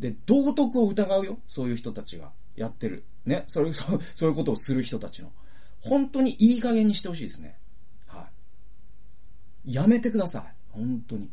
[0.00, 1.38] で、道徳を疑うよ。
[1.46, 3.04] そういう人たちがやってる。
[3.24, 3.44] ね。
[3.46, 5.32] それ、 そう、そういうことをする人たちの。
[5.80, 7.58] 本当にいい加減にしてほしいですね。
[8.06, 8.28] は
[9.64, 9.74] い。
[9.74, 10.54] やめてください。
[10.70, 11.30] 本当に。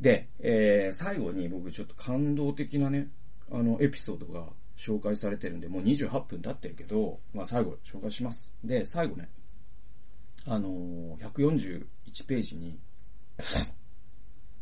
[0.00, 3.08] で、えー、最後に僕ちょっと感動的なね、
[3.50, 8.52] あの、エピソードが紹介されてるんで、もう28分経ってるけど、まあ最後紹介します。
[8.64, 9.30] で、最後ね、
[10.46, 11.84] あのー、141
[12.26, 12.78] ページに、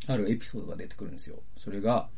[0.07, 1.41] あるエピソードが出てくるんですよ。
[1.57, 2.09] それが、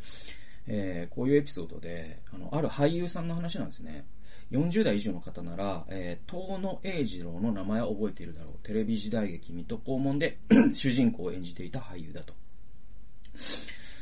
[0.67, 4.05] えー、こういうエピソードで、あの、ある俳優さんの話なんですね。
[4.51, 8.65] 40代以上の方なら、えー、東野栄二郎の名前を覚えているだろう。
[8.65, 10.39] テレビ時代劇水戸黄門で
[10.73, 12.33] 主人公を演じていた俳優だと。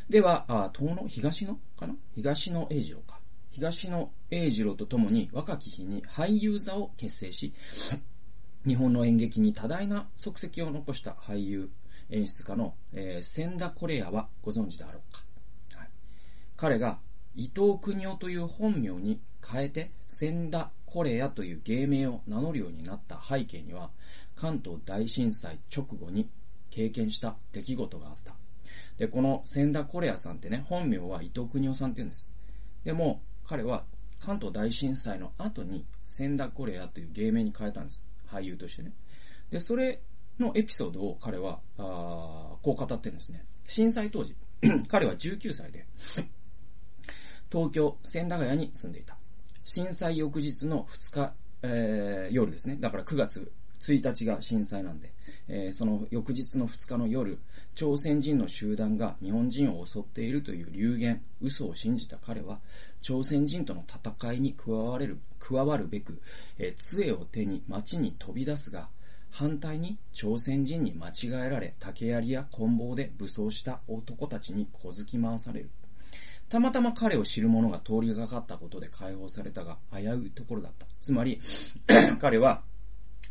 [0.10, 1.95] では、あ、東野東野かな？
[2.15, 3.19] 東野栄二郎か。
[3.52, 7.54] 東野栄二郎と共に若き日に俳優座を結成し、
[8.65, 11.69] 日本の演劇に多大な足跡を残した俳優、
[12.10, 15.23] 演出家の、えー、千田コレアはご存知であろうか。
[15.80, 15.89] はい、
[16.56, 16.99] 彼が
[17.36, 23.89] 伊藤邦夫という本名に変えて千田コレアという芸名を名乗るようになった背景には、
[24.36, 26.30] 関東大震災直後に
[26.69, 28.36] 経験した出来事があった。
[28.97, 32.30] で、この千田コレアさんってね、本名は伊藤邦夫さんって言うんです。
[32.84, 33.84] でも、彼は
[34.19, 38.04] 関東大震災の後に千田コレアという芸名に変えたんです。
[38.34, 38.93] 俳優としてね。
[39.50, 40.02] で、それ
[40.39, 43.46] のエピソードを彼は、あこう語ってるんですね。
[43.65, 44.36] 震災当時、
[44.88, 45.86] 彼は19歳で、
[47.52, 49.17] 東京千駄ヶ谷に住んでいた。
[49.63, 52.78] 震災翌日の2日、えー、夜ですね。
[52.80, 53.52] だから9月
[53.91, 55.12] 1日が震災なんで、
[55.48, 57.39] えー、その翌日の2日の夜、
[57.76, 62.60] 朝鮮人の集団が日本人を襲っているという流言、嘘を信じた彼は、
[63.02, 66.22] 朝鮮人との戦いに加われる、加わるべく、
[66.58, 68.88] えー、杖を手に街に飛び出すが、
[69.30, 75.72] 反対に朝鮮人に間違えられ、竹槍や棍棒で武装した男たちに小突き回される。
[76.50, 80.86] たまたま彼を知る者が通りがかったことで解放されたが、危ういところだった。
[81.02, 81.39] つまり、
[82.22, 82.62] 彼は、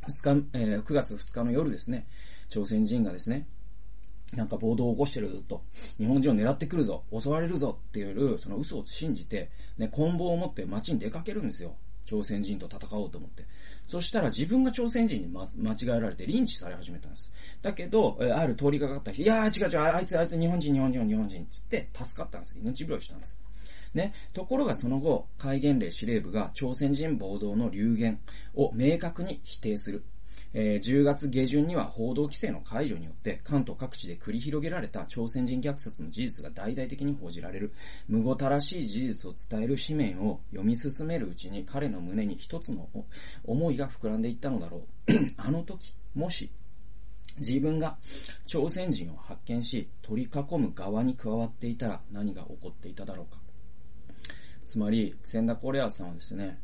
[0.08, 2.06] 2日、えー、9月2日の夜ですね、
[2.48, 3.46] 朝鮮人がですね、
[4.36, 5.62] なんか暴動を起こしてるぞと、
[5.98, 11.76] 日本人を狙ってくるぞ、襲われるぞっていう、その嘘を信じて、ね、棍棒を持って街に出かけるんですよ。
[12.04, 13.44] 朝鮮人と戦おうと思って。
[13.86, 17.32] そしたら自分が朝鮮人に、ま、間違えられてリンチされ始めたんです。
[17.62, 22.56] だけど、えある通りかかった人、いやー違う違う、あいつあいつ日本人日本人日本人っつって助かったんです。
[22.58, 23.38] 命拾いしたんです。
[23.94, 24.12] ね。
[24.32, 28.20] ところがその後、戒厳令司令部が朝鮮人暴動の流言
[28.54, 30.04] を明確に否定する。
[30.54, 37.72] えー、10月下旬には報道規制の解除によって関東各地で繰り広げられた朝鮮人虐殺の事実が大々的に報じられる。
[38.08, 42.88] 無ごたらしい事実を伝える紙面を読み進めるうちに彼の胸に一つの
[43.44, 45.12] 思いが膨らんでいったのだろう。
[45.36, 46.50] あの時、もし
[47.38, 47.96] 自分が
[48.46, 53.40] 朝鮮人を発見し、取り囲む側に加わっていたら何が起こっていただろうか。
[54.72, 56.58] つまり、千田コレアさんはですね、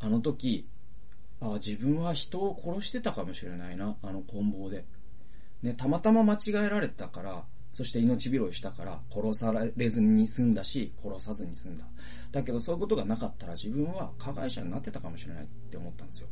[0.00, 0.68] あの時、
[1.40, 4.84] あ自分は人を殺してたかもしれないな、あの棍棒で。
[5.62, 11.84] ね、たまたま間違えられたから、そして命拾いしたから、殺されずに済んだし、殺さずに済んだ。
[12.32, 16.26] だけどそういうことがなかったら自分は加害者になってたかもしれないって思ったんですよ。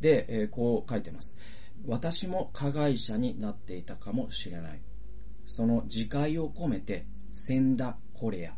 [0.00, 1.36] で、えー、こう書いてます。
[1.86, 4.80] 私も加害者になっていたかもしれない。
[5.46, 8.57] その自戒を込めて、千田コレア。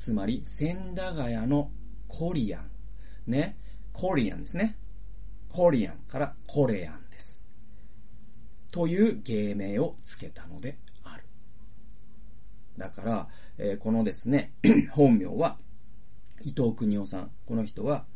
[0.00, 1.70] つまり、千駄ヶ谷の
[2.08, 2.70] コリアン。
[3.26, 3.58] ね。
[3.92, 4.78] コリアンですね。
[5.50, 7.44] コリアンからコレアンです。
[8.72, 11.24] という芸名をつけたのである。
[12.78, 14.54] だから、えー、このですね、
[14.92, 15.58] 本名は
[16.46, 17.30] 伊藤邦夫さん。
[17.44, 18.06] この人は、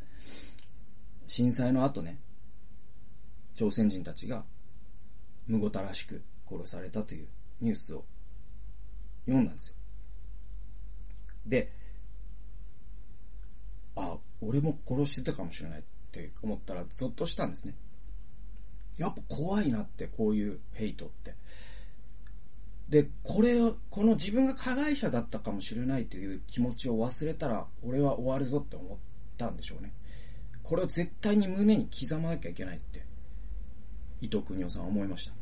[1.27, 2.19] 震災の後ね、
[3.55, 4.47] 朝鮮人たちが
[5.47, 7.29] 無ごたらしく殺されたという
[7.61, 8.07] ニュースを
[9.27, 9.75] 読んだんですよ。
[11.47, 11.73] で、
[13.97, 15.81] あ、俺も殺してたかもしれない。
[15.81, 15.83] っ
[16.15, 17.75] て思ったらゾッとしたんですね。
[18.99, 21.35] やっぱ怖いなって、こういうヘイトって。
[22.89, 28.99] で、これを、この自分が加害者だったかもしれないという気持ちを忘れたら、俺は終わるぞって思っ
[29.37, 29.93] たんでしょうね。
[30.63, 33.05] これを絶対に胸に刻まなきゃいけないって、
[34.21, 35.33] 伊藤邦夫さんは思いました。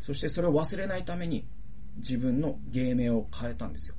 [0.00, 1.46] そしてそれを忘れないために、
[1.98, 3.96] 自分の芸名を変えたんですよ。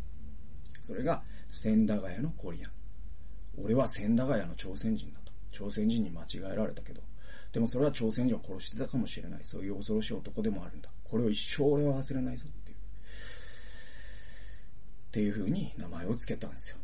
[0.86, 2.72] それが、千駄ヶ谷のコリアン。
[3.58, 5.32] 俺は千駄ヶ谷の朝鮮人だと。
[5.52, 7.02] 朝鮮人に間違えられたけど、
[7.52, 9.40] でもそれは朝鮮人を殺してたかもしれない。
[9.44, 10.90] そういう恐ろしい男でもあるんだ。
[11.04, 12.78] これを一生俺は忘れないぞっていう。
[12.78, 12.82] っ
[15.12, 16.78] ていう風に名前を付けたんですよ。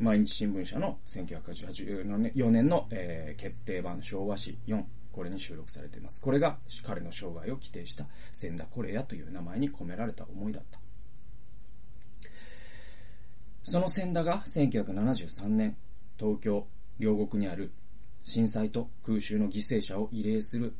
[0.00, 4.84] 毎日新聞社の1984年の、えー、決定版昭和史4。
[5.12, 6.20] これに収録されています。
[6.20, 10.80] これが彼の生涯を規定した千田コレアという名前に込められた思いだった。
[13.62, 15.76] その千田が1973年、
[16.18, 16.66] 東京、
[16.98, 17.72] 両国にある
[18.22, 20.74] 震災と空襲の犠牲者を慰霊する、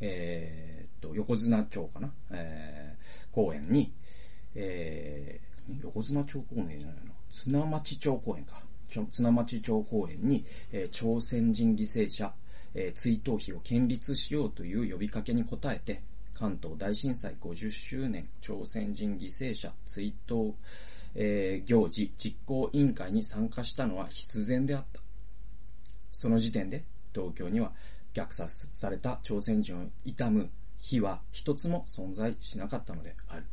[0.00, 3.92] えー、っと、横綱町かな、えー、公園に、
[4.54, 7.12] えー、横綱町公園じゃないの？
[7.30, 8.62] 綱町町公園か。
[8.88, 12.32] 綱町町公園に、えー、朝鮮人犠牲者、
[12.74, 16.02] えー、追悼碑を建立しようという呼びかけに応えて、
[16.34, 20.52] 関東大震災50周年朝鮮人犠牲者追悼、
[21.14, 25.00] えー、行事実行委員会に参加したのは必然であった。
[26.12, 26.84] その時点で
[27.14, 27.72] 東京には
[28.14, 33.44] 虐殺された朝鮮人を悼む日は一つも存在しなかったのである。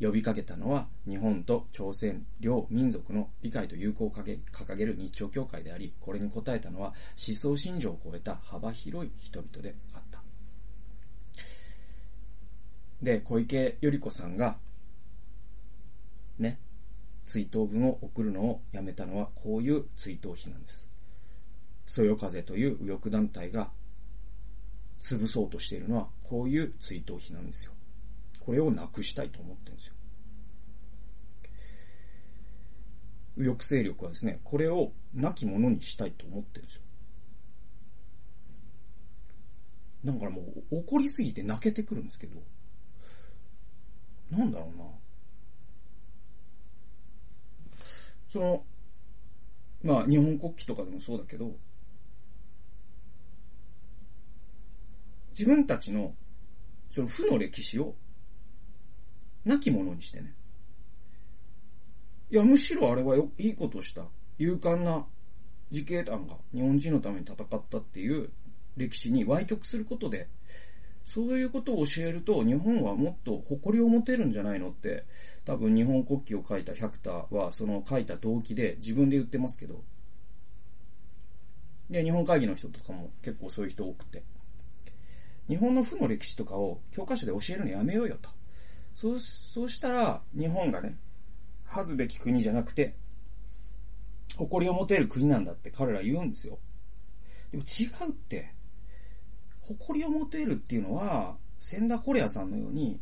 [0.00, 6.94] 呼びかけたのは日本と朝鮮両民族の理解と友好を掲げる日朝協会であり、これに応えたのは
[7.28, 10.22] 思想信条を超えた幅広い人々であった。
[13.02, 14.56] で、小池百合子さんが、
[16.38, 16.58] ね、
[17.24, 20.90] 追悼文を送るのをやめたのはこういう追悼碑なんです。
[21.84, 23.70] そよ風という右翼団体が
[25.00, 27.72] 潰そうとしているのはこういう追悼碑なんですよ。
[28.40, 29.94] これをなくしたいと思ってるんですよ。
[33.36, 36.82] 右翼勢力はですね、これを亡き者にしたいと思ってるんですよ。
[40.04, 42.40] だからもう怒りすぎて泣けてくるんですけど、
[44.30, 44.84] なんだろうな。
[48.28, 48.64] その、
[49.82, 51.56] まあ日本国旗とかでもそうだけど、
[55.30, 56.14] 自分たちの
[56.90, 57.94] その負の歴史を
[59.44, 60.34] 亡き者にしてね。
[62.30, 64.06] いや、むしろあれはよいいことした。
[64.38, 65.06] 勇敢な
[65.70, 68.30] 自警団が日本人のために戦ったっていう
[68.76, 70.28] 歴史に歪曲することで、
[71.04, 75.04] そういうことを教えると日本はもっと誇りを持てるんじゃないのって、
[75.44, 79.82] 多分日本国旗を書いた百田はその書いた動機で自分で言ってますけど、
[81.90, 84.22] で、日本会議の人とかも結構そういう人多くて、
[85.48, 88.30] 日本の負の歴史とかを教科書で教えるのやめようよと。
[89.00, 90.98] そう、そうしたら、日本がね、
[91.64, 92.96] 恥ずべき国じゃなくて、
[94.36, 96.58] 誇りを持てる国なんだって彼ら言うんですよ。
[97.50, 98.52] でも違うって、
[99.62, 103.00] 誇りを持てるっていうのは、千田コレアさんのように、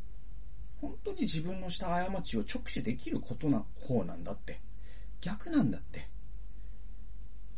[0.80, 4.60] 本当に自分のした過ちを直視できることな方なんだって。
[5.20, 6.08] 逆なんだって。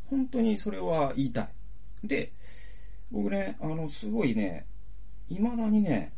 [0.07, 1.53] 本当にそれは言いたい。
[2.05, 2.33] で、
[3.11, 4.65] 僕ね、あの、すごいね、
[5.29, 6.15] 未だにね、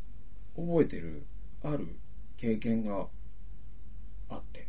[0.55, 1.27] 覚えてる、
[1.65, 1.99] ある
[2.43, 3.07] 経験が
[4.29, 4.67] あって。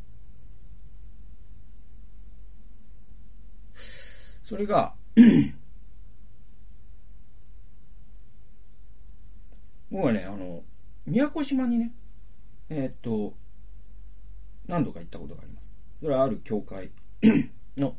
[4.44, 4.94] それが
[9.90, 10.62] 僕はね、あの、
[11.08, 11.92] 宮古島にね、
[12.70, 13.34] えー、っと、
[14.68, 15.76] 何度か行ったことがあります。
[16.00, 16.92] それはある教会
[17.76, 17.96] の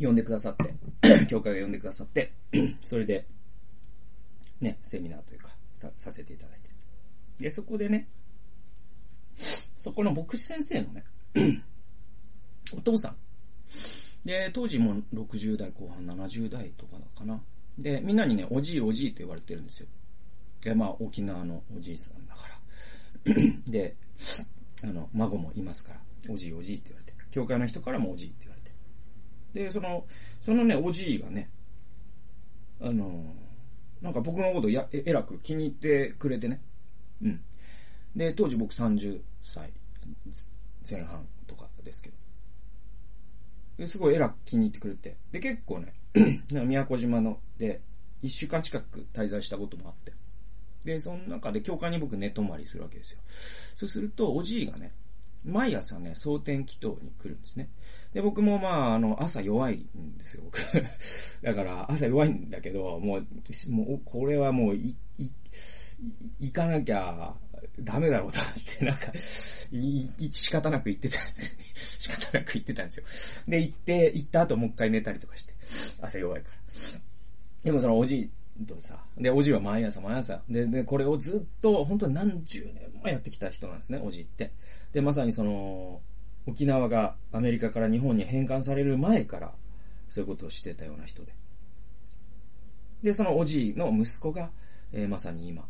[0.00, 0.74] 呼んでくださって、
[1.30, 2.32] 教会が呼んでくださって、
[2.80, 3.24] それで、
[4.60, 6.70] ね、セミナーというか、さ、させていただいて。
[7.38, 8.08] で、そこでね、
[9.78, 11.04] そこの牧師先生のね、
[12.76, 13.16] お父さん。
[14.24, 17.42] で、当時も60代後半70代とかかな。
[17.78, 19.88] で、みんなにね、おじいおじいと言われてるんですよ。
[20.62, 22.48] で、まあ、沖縄のおじいさんだか
[23.26, 23.34] ら。
[23.66, 23.96] で、
[24.82, 26.00] あの、孫もいますから、
[26.32, 27.12] おじいおじいって言われて。
[27.30, 29.64] 教会の人からもおじいって言われて。
[29.64, 30.06] で、その、
[30.40, 31.50] そのね、おじいがね、
[32.80, 33.34] あの、
[34.04, 36.60] なんか僕のことや、え、えらく気に入ってくれてね。
[37.22, 37.40] うん。
[38.14, 39.72] で、当時僕30歳
[40.88, 42.16] 前半とかですけど。
[43.78, 45.16] ですごいえらく気に入ってくれて。
[45.32, 45.94] で、結構ね、
[46.52, 47.80] 宮古島ので、
[48.20, 50.12] 一週間近く滞在したこともあって。
[50.84, 53.20] で、その中で教会に僕寝泊まりするわけですよ。
[53.74, 54.92] そうすると、おじいがね、
[55.44, 57.68] 毎朝ね、蒼天祈祷に来るんですね。
[58.12, 60.58] で、僕もまあ、あの、朝弱いんですよ、僕。
[61.42, 63.26] だから、朝弱いんだけど、もう、
[63.70, 65.30] もう、これはもう、い、い、
[66.40, 67.34] 行かなきゃ
[67.80, 73.50] ダメだろうと思って、なんか、い、仕方なく行ってたんですよ 仕方なく行ってたんですよ。
[73.50, 75.54] で、行って、行った後もう一回寝たりとかして、
[76.00, 76.56] 朝弱いから。
[77.64, 84.52] でもそのおじいとさ、で、おじいは毎朝毎朝、で、で、これをずっと、本当に何十年もやってきた人なんですね、おじいって。
[84.94, 86.00] で、まさにその、
[86.46, 89.52] 沖縄がアメリカから日本に返還される前から、
[90.08, 91.34] そういうことをしてたような人で。
[93.02, 94.50] で、そのおじいの息子が、
[94.92, 95.66] えー、まさに今、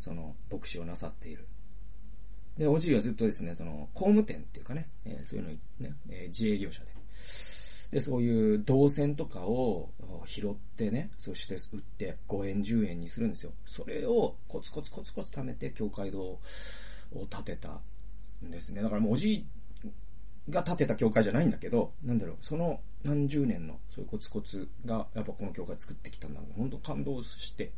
[0.00, 1.46] その、牧師をなさっている。
[2.58, 5.50] で、おじいはずっとですね、その、工務店っていうかね、えー、そういうの
[5.88, 6.90] ね、えー、自営業者で。
[7.92, 9.90] で、そういう銅線とかを
[10.26, 13.52] 拾ってね、そして売って5円10円にするんですよ。
[13.64, 16.40] それをコツコツコツコツ貯めて境界道を
[17.30, 17.80] 建てた
[18.42, 18.82] ですね。
[18.82, 19.46] だからもうおじい
[20.50, 26.52] が建てた教会じゃないんだけど、なんだろう、その何十年のそういうコツコツが、やっぱこの教会作ってきたんだろう。
[26.58, 27.72] 本当感動して。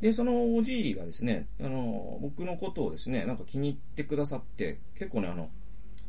[0.00, 5.50] で、そのおじいがですね、あの、僕のことをですね、なんか気に入ってくださって、結構ね、あの、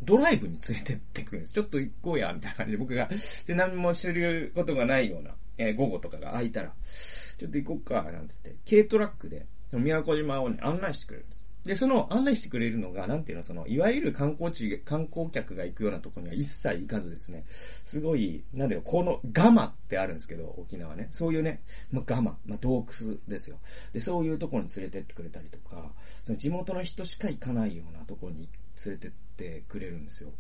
[0.02, 1.54] ドライブに連れてってくるんです。
[1.54, 3.10] ちょっと行こうや、みたいな感じで僕が、
[3.48, 11.43] で、何も知ることがないような、えー、午後とかが空いたら、ちょっと行こうか、なんつって、軽トラックで、宮古島をね、案内してくれるんです。
[11.66, 21.07] で、その案内してくれるのが、なんていうの、その、いわゆる観光地、観光客が行くようなとこには一切行かずですね、すごい、なんていう、このガマってあるんですけど、沖縄ね。
[21.11, 23.59] そういうね、まあ、ガマ、まあ、洞窟ですよ。
[23.93, 25.93] で、そういうところに連れてってくれたりとか、
[26.24, 28.49] その地元の人しか行かないようなところに
[28.86, 30.32] 連れてってくれるんですよ。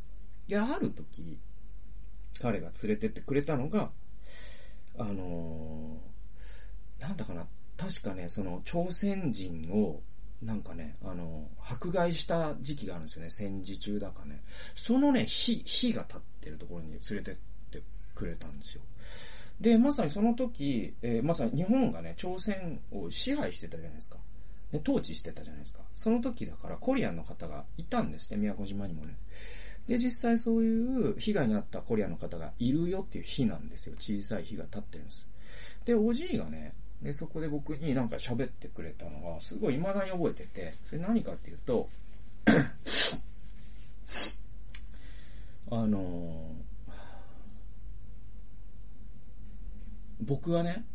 [0.47, 1.39] で、ある時、
[2.41, 3.91] 彼が連れてってくれたのが、
[4.97, 7.47] あのー、なんだかな、
[7.77, 10.01] 確かね、その朝鮮人を
[10.45, 13.29] なんかね、あの、迫害した時期があるんですよね。
[13.29, 14.41] 戦時中だかね。
[14.75, 17.35] そのね、火、火が立ってるところに連れてっ
[17.71, 17.81] て
[18.13, 18.81] くれたんですよ。
[19.61, 24.17] で、まさにその時、えー、まさに日本がね、朝鮮を支配してたじゃないですか。
[24.71, 25.79] で、統治してたじゃないですか。
[25.93, 29.15] その時だからコリアンの方がいたんですね、宮古島にもね。
[29.87, 33.95] で、実際そういう被害に遭ったコリアンの方がいるよっていう日なんですよ。
[33.99, 35.27] 小さい火が立ってるんです。
[35.85, 36.73] で、おじいがね、
[37.03, 41.89] で、そこで僕になんか喋ってくれたのが、すごい未だに覚えてて、で、何かっていうと、
[45.69, 46.53] あのー、
[50.21, 50.85] 僕はね、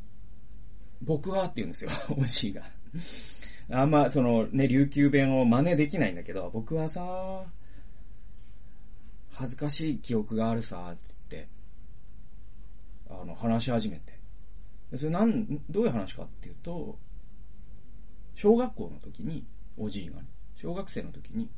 [1.03, 2.63] 僕はって言うんですよ、 おじいが。
[3.71, 7.45] あんま、そのね、琉球弁を真似できないんだけど、僕はさ、
[9.35, 11.49] 恥ずかしい記憶があるさ、って言って、
[13.11, 14.18] あの、話し始めて。
[14.97, 16.99] それなん、どういう話かっていうと、
[18.35, 21.51] 小学校の時に、おじいがね、小学生の時に、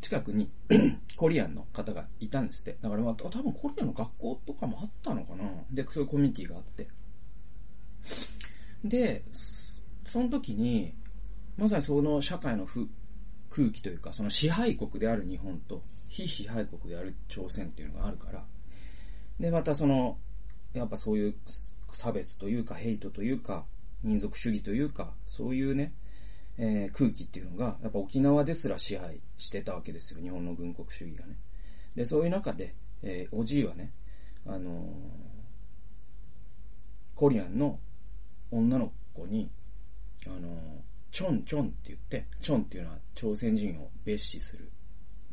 [0.00, 0.50] 近くに
[1.16, 2.76] コリアンの方がいたんですって。
[2.80, 6.88] だからまあ、多分コリアンの学校とかもあったのかなで、そういうコミュニティがあって。
[8.84, 9.24] で、
[10.06, 10.94] その時に、
[11.56, 18.44] まさにその社会の空気というか、その支配国である日本と、非支配国である朝鮮っていうのがあるから、
[19.40, 20.18] で、またその、
[20.72, 21.34] やっぱそういう
[21.92, 23.66] 差別というか、ヘイトというか、
[24.02, 25.92] 民族主義というか、そういうね、
[26.58, 31.36] えー、空気っていうのが、やっぱ沖縄ですら支配してたわけですよ、日本の軍国主義がね。
[31.94, 33.92] で、そういう中で、えー、おじいはね、
[34.46, 34.82] あのー、
[37.14, 37.78] コリアンの
[38.50, 39.50] 女の子に、
[40.26, 44.70] あのチョンチョンって言って、チョンっていうのは朝鮮人を蔑視する、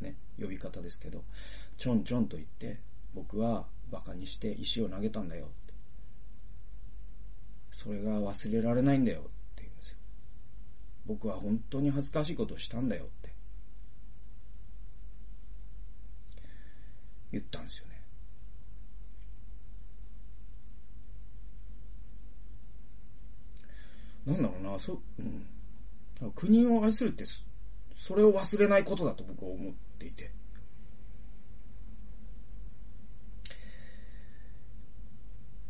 [0.00, 1.24] ね、呼び方ですけど、
[1.76, 2.80] チョンチョンと言って、
[3.14, 5.54] 僕は馬鹿にして石を投げたんだよって。
[7.70, 9.98] それが忘れられないんだよって言うんですよ。
[11.06, 13.32] 僕は本当に恥ずかしいことをしたんだよって。
[17.30, 17.94] 言ったんですよね。
[24.26, 26.32] なんだろうな、そ、うん。
[26.32, 27.24] 国を愛するって、
[27.96, 30.32] それを忘れないことだと僕は思っていて。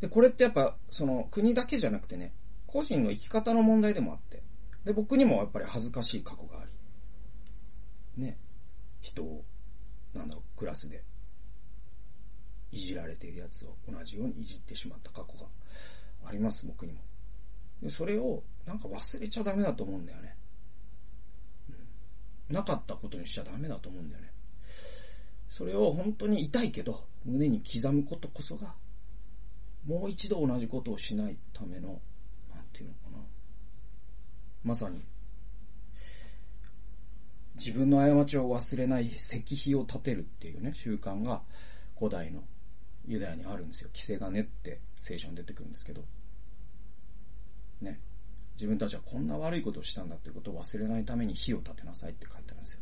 [0.05, 2.35] で、これってやっぱ、その、国だけじゃなくてね、
[2.67, 4.43] 個人の生き方の問題でもあって、
[4.85, 6.65] で、僕にもやっぱり恥ずかしい過去があ
[8.15, 8.39] り、ね、
[9.01, 9.47] 人を、
[10.13, 11.03] なんだろう、クラスで、
[12.71, 15.49] いじられているやつを同じようにいじってしまった過去が
[16.29, 17.01] あります、僕にも。
[17.81, 20.37] で、それを、なんか忘れちゃダメだと思うんだよね。
[22.51, 22.55] うん。
[22.55, 24.33] なかったことにしちゃダメだと思うんだよね。
[25.49, 28.75] それを本当に痛いけど、胸に刻むことこそが、
[29.87, 32.01] もう一度同じことをしないための、
[32.55, 33.18] なんていうのかな。
[34.62, 35.03] まさに、
[37.57, 41.43] 自分の過ちを忘れない石碑を立てるっていうね、習慣が
[41.97, 42.43] 古代の
[43.07, 43.91] ユダヤにあるんですよ。
[43.93, 46.05] 着せ金って聖書に出てくるんですけど。
[47.80, 48.01] ね。
[48.57, 52.80] 自分たちはこんな悪いことをしたんだっていうことを忘れないために火を立てなさいって書いてあるんですよ。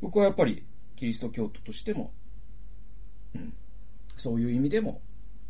[0.00, 0.64] 僕はやっぱり
[0.96, 2.12] キリスト教徒としても、
[3.34, 3.54] うん、
[4.16, 5.00] そういう意味でも、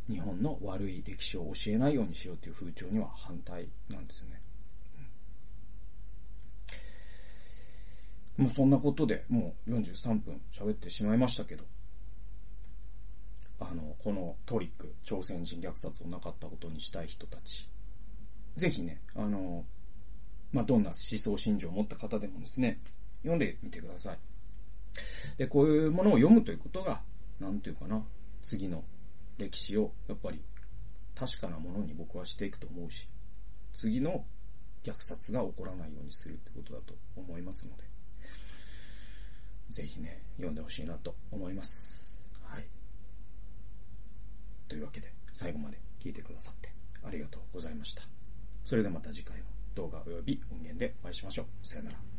[0.08, 4.40] 日本の悪い歴史を教えないようにしようという風潮には反対なんですよね。
[8.36, 11.64] もうそんなことでもう43分喋ってしまいましたけど、
[13.60, 17.70] あの、このトリック、朝鮮人虐殺をなかったことにしたい人たち、
[18.56, 19.64] ぜひね、あの、
[20.52, 22.80] まあ、どんな思想信条を持った方でもですね、
[23.22, 24.18] 読んでみてください。
[25.38, 27.02] で、こういうものを読むということが、
[27.40, 28.04] なんていうかな、
[28.44, 28.84] 次の
[29.38, 30.40] 歴史をやっぱり
[31.14, 33.08] 確かなものに僕はしていくと思うし、
[33.72, 34.24] 次の
[34.84, 37.84] 虐殺が起こらないようにするってことだと思いますので、
[39.70, 42.30] ぜひね、読んでほしいなと思います。
[42.42, 42.64] はい。
[44.68, 46.70] というわけで、最後まで聞いてくださって
[47.02, 48.02] ありがとうございました。
[48.62, 51.66] それではまた次回の動画及び音源でお会いしましょう。
[51.66, 52.13] さよなら。